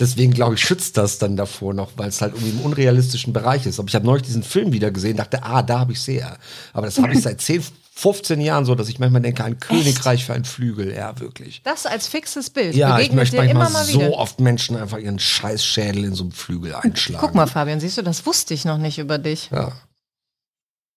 [0.00, 3.66] Deswegen glaube ich, schützt das dann davor noch, weil es halt irgendwie im unrealistischen Bereich
[3.66, 3.78] ist.
[3.78, 6.38] Aber ich habe neulich diesen Film wieder gesehen, dachte, ah, da habe ich sehr.
[6.72, 7.62] Aber das habe ich seit 10,
[8.00, 10.94] 15 Jahren so, dass ich manchmal denke, ein Königreich für einen Flügel.
[10.94, 11.60] Ja, wirklich.
[11.64, 12.74] Das als fixes Bild.
[12.74, 17.20] Ja, ich möchte manchmal so oft Menschen einfach ihren Scheißschädel in so einem Flügel einschlagen.
[17.20, 19.50] Guck mal, Fabian, siehst du, das wusste ich noch nicht über dich.
[19.52, 19.72] Ja.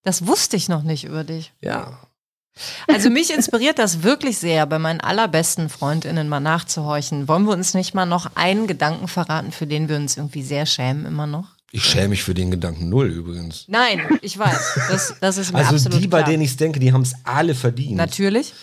[0.02, 1.52] Das wusste ich noch nicht über dich.
[1.60, 1.98] Ja.
[2.88, 7.28] Also mich inspiriert das wirklich sehr, bei meinen allerbesten Freundinnen mal nachzuhorchen.
[7.28, 10.64] Wollen wir uns nicht mal noch einen Gedanken verraten, für den wir uns irgendwie sehr
[10.64, 11.48] schämen immer noch?
[11.76, 13.64] Ich schäme mich für den Gedanken null übrigens.
[13.66, 14.78] Nein, ich weiß.
[14.88, 16.30] Das, das ist mir Also absolut die, bei klar.
[16.30, 17.96] denen ich denke, die haben es alle verdient.
[17.96, 18.54] Natürlich.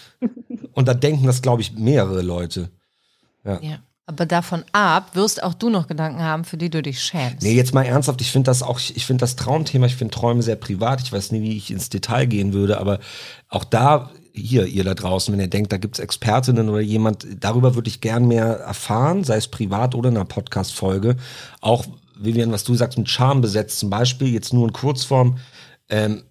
[0.71, 2.71] Und da denken das, glaube ich, mehrere Leute.
[3.43, 3.59] Ja.
[4.05, 7.41] Aber davon ab wirst auch du noch Gedanken haben, für die du dich schämst.
[7.41, 10.41] Nee, jetzt mal ernsthaft, ich finde das auch, ich finde das Traumthema, ich finde Träume
[10.41, 11.01] sehr privat.
[11.01, 12.99] Ich weiß nie, wie ich ins Detail gehen würde, aber
[13.49, 17.75] auch da, hier, ihr da draußen, wenn ihr denkt, da gibt's Expertinnen oder jemand, darüber
[17.75, 21.17] würde ich gern mehr erfahren, sei es privat oder in einer Podcast-Folge.
[21.59, 21.85] Auch,
[22.23, 25.37] Vivian, was du sagst, mit Charme besetzt zum Beispiel, jetzt nur in Kurzform.
[25.89, 26.23] Ähm,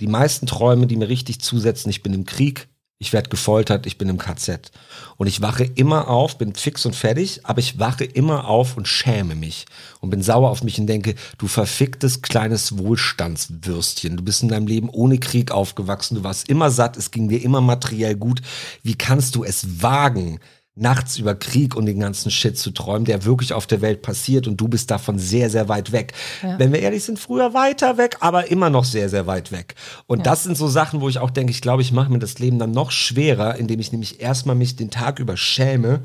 [0.00, 2.68] die meisten Träume, die mir richtig zusetzen, ich bin im Krieg,
[2.98, 4.70] ich werde gefoltert, ich bin im KZ.
[5.16, 8.88] Und ich wache immer auf, bin fix und fertig, aber ich wache immer auf und
[8.88, 9.66] schäme mich
[10.00, 14.16] und bin sauer auf mich und denke, du verficktes kleines Wohlstandswürstchen.
[14.16, 17.42] Du bist in deinem Leben ohne Krieg aufgewachsen, du warst immer satt, es ging dir
[17.42, 18.40] immer materiell gut.
[18.82, 20.40] Wie kannst du es wagen,
[20.76, 24.48] nachts über Krieg und den ganzen Shit zu träumen, der wirklich auf der Welt passiert
[24.48, 26.12] und du bist davon sehr, sehr weit weg.
[26.42, 26.58] Ja.
[26.58, 29.76] Wenn wir ehrlich sind, früher weiter weg, aber immer noch sehr, sehr weit weg.
[30.06, 30.24] Und Ja.
[30.24, 32.58] das sind so Sachen, wo ich auch denke, ich glaube, ich mache mir das Leben
[32.58, 36.00] dann noch schwerer, indem ich nämlich erstmal mich den Tag über schäme,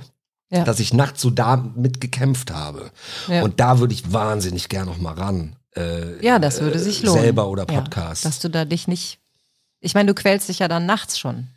[0.51, 0.63] Ja.
[0.63, 2.91] dass ich nachts so damit gekämpft habe.
[3.27, 5.55] Und da würde ich wahnsinnig gern noch mal ran.
[5.75, 7.21] Äh, Ja, das würde sich lohnen.
[7.21, 8.25] Selber oder Podcast.
[8.25, 9.19] dass du da dich nicht.
[9.79, 11.47] Ich meine, du quälst dich ja dann nachts schon.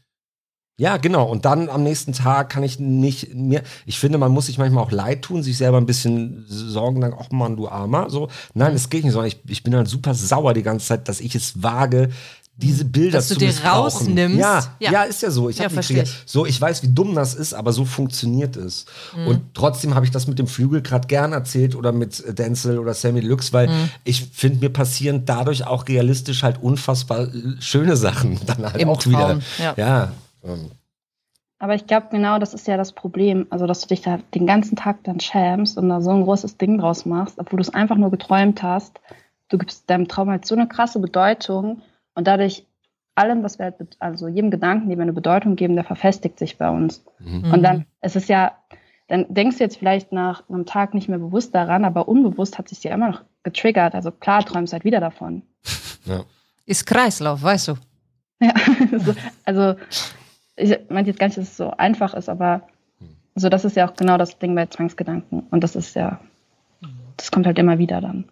[0.83, 1.25] Ja, genau.
[1.29, 3.63] Und dann am nächsten Tag kann ich nicht mir.
[3.87, 7.15] Ich finde, man muss sich manchmal auch leid tun, sich selber ein bisschen sorgen, dann,
[7.17, 8.11] ach man, du Armer.
[8.11, 11.09] So, nein, das geht nicht, sondern ich, ich bin dann super sauer die ganze Zeit,
[11.09, 12.11] dass ich es wage,
[12.57, 13.81] diese Bilder Dass du zu dir missbrauchen.
[14.09, 14.39] rausnimmst.
[14.39, 15.03] Ja, ja, Ja.
[15.05, 15.49] ist ja so.
[15.49, 16.23] Ich Ja, hab die versteh Krieger- ich.
[16.27, 18.85] So, ich weiß, wie dumm das ist, aber so funktioniert es.
[19.17, 19.27] Mhm.
[19.29, 22.93] Und trotzdem habe ich das mit dem Flügel gerade gern erzählt oder mit Denzel oder
[22.93, 23.89] Sammy Lux, weil Mhm.
[24.05, 27.29] ich finde, mir passieren dadurch auch realistisch halt unfassbar
[27.61, 29.41] schöne Sachen dann halt Im auch Traum, wieder.
[29.59, 29.75] ja.
[29.77, 30.13] ja
[30.45, 30.71] ähm,
[31.59, 33.47] Aber ich glaube, genau das ist ja das Problem.
[33.51, 36.59] Also, dass du dich da den ganzen Tag dann schämst und da so ein großes
[36.59, 39.01] Ding draus machst, obwohl du es einfach nur geträumt hast.
[39.49, 41.83] Du gibst deinem Traum halt so eine krasse Bedeutung
[42.15, 42.67] und dadurch
[43.15, 46.59] allem, was wir halt, also jedem Gedanken, dem wir eine Bedeutung geben, der verfestigt sich
[46.59, 47.05] bei uns.
[47.19, 47.53] Mhm.
[47.53, 48.53] Und dann, es ist ja,
[49.09, 52.69] dann denkst du jetzt vielleicht nach einem Tag nicht mehr bewusst daran, aber unbewusst hat
[52.69, 53.95] sich dir immer noch getriggert.
[53.95, 55.43] Also klar, träumst halt wieder davon.
[56.07, 56.25] ja.
[56.65, 57.75] Ist Kreislauf, weißt du.
[58.41, 58.55] Ja,
[58.99, 59.15] so,
[59.45, 59.75] also
[60.57, 62.63] ich meine jetzt gar nicht, dass es so einfach ist, aber
[63.35, 65.45] so das ist ja auch genau das Ding bei Zwangsgedanken.
[65.51, 66.21] Und das ist ja,
[67.17, 68.25] das kommt halt immer wieder dann.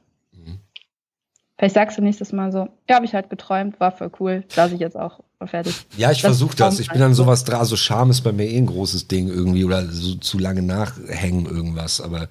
[1.61, 4.75] Vielleicht sagst du nächstes Mal so, ja, habe ich halt geträumt, war voll cool, lasse
[4.75, 5.75] ich jetzt auch fertig.
[5.95, 6.81] Ja, ich versuche das.
[6.81, 7.25] Ich bin dann also.
[7.25, 7.61] sowas dran.
[7.61, 11.45] Also Scham ist bei mir eh ein großes Ding irgendwie oder so zu lange nachhängen
[11.45, 12.01] irgendwas.
[12.01, 12.29] Aber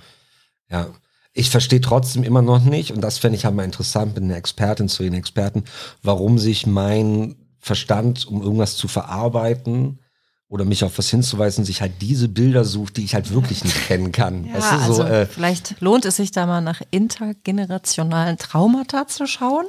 [0.68, 0.88] ja,
[1.34, 4.36] ich verstehe trotzdem immer noch nicht, und das fände ich halt mal interessant, bin eine
[4.36, 5.64] Expertin zu den Experten,
[6.02, 10.00] warum sich mein Verstand, um irgendwas zu verarbeiten
[10.48, 13.88] oder mich auf was hinzuweisen, sich halt diese Bilder sucht, die ich halt wirklich nicht
[13.88, 14.46] kennen kann.
[14.46, 19.08] Ja, weißt du, also so, äh, vielleicht lohnt es sich da mal nach intergenerationalen Traumata
[19.08, 19.66] zu schauen.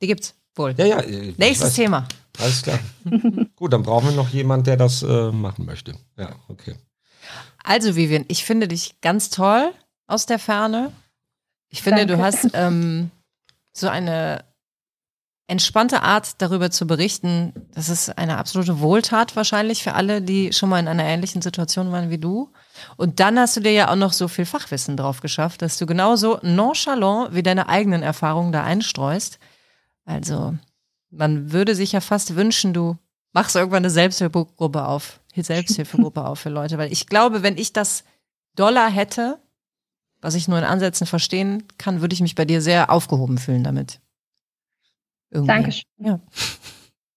[0.00, 0.74] Die gibt's wohl.
[0.78, 1.00] ja, ja.
[1.00, 1.74] äh, Nächstes weiß.
[1.74, 2.08] Thema.
[2.38, 2.78] Alles klar.
[3.56, 5.94] Gut, dann brauchen wir noch jemanden, der das äh, machen möchte.
[6.16, 6.74] Ja, okay.
[7.62, 9.72] Also Vivian, ich finde dich ganz toll
[10.06, 10.92] aus der Ferne.
[11.68, 12.24] Ich finde, du Danke.
[12.24, 13.10] hast ähm,
[13.72, 14.44] so eine
[15.48, 17.52] entspannte Art, darüber zu berichten.
[17.74, 21.92] Das ist eine absolute Wohltat wahrscheinlich für alle, die schon mal in einer ähnlichen Situation
[21.92, 22.50] waren wie du.
[22.96, 25.86] Und dann hast du dir ja auch noch so viel Fachwissen drauf geschafft, dass du
[25.86, 29.38] genauso nonchalant wie deine eigenen Erfahrungen da einstreust.
[30.04, 30.54] Also,
[31.10, 32.96] man würde sich ja fast wünschen, du
[33.32, 38.02] machst irgendwann eine Selbsthilfegruppe auf, Selbsthilfegruppe auf für Leute, weil ich glaube, wenn ich das
[38.56, 39.38] Dollar hätte,
[40.20, 43.62] was ich nur in Ansätzen verstehen kann, würde ich mich bei dir sehr aufgehoben fühlen
[43.62, 44.00] damit.
[45.30, 45.48] Irgendwie.
[45.48, 45.84] Dankeschön.
[45.98, 46.20] Ja.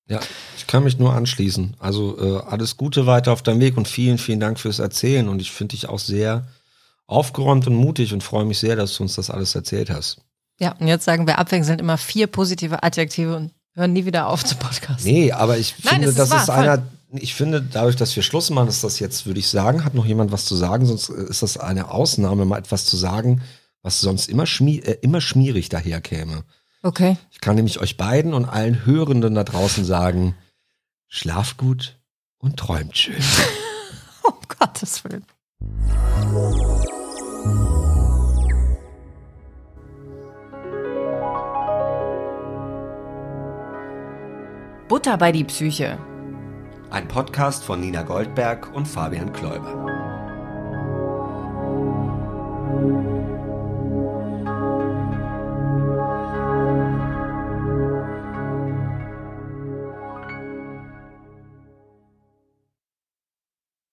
[0.07, 0.19] Ja,
[0.57, 1.75] ich kann mich nur anschließen.
[1.77, 5.29] Also äh, alles Gute weiter auf deinem Weg und vielen, vielen Dank fürs Erzählen.
[5.29, 6.47] Und ich finde dich auch sehr
[7.05, 10.21] aufgeräumt und mutig und freue mich sehr, dass du uns das alles erzählt hast.
[10.59, 14.43] Ja, und jetzt sagen wir abwechselnd immer vier positive Adjektive und hören nie wieder auf
[14.43, 15.11] zu podcasten.
[15.11, 16.55] Nee, aber ich Nein, finde, ist das wahr, ist voll.
[16.55, 16.83] einer,
[17.13, 20.05] ich finde, dadurch, dass wir Schluss machen, ist das jetzt, würde ich sagen, hat noch
[20.05, 23.41] jemand was zu sagen, sonst äh, ist das eine Ausnahme, mal etwas zu sagen,
[23.81, 26.43] was sonst immer, schmi äh, immer schmierig daherkäme.
[26.81, 27.17] Okay.
[27.31, 30.35] Ich kann nämlich euch beiden und allen Hörenden da draußen sagen,
[31.07, 31.99] schlaf gut
[32.37, 33.15] und träumt schön.
[34.23, 35.25] um Gottes Willen.
[44.87, 45.99] Butter bei die Psyche.
[46.89, 49.89] Ein Podcast von Nina Goldberg und Fabian Kläuber.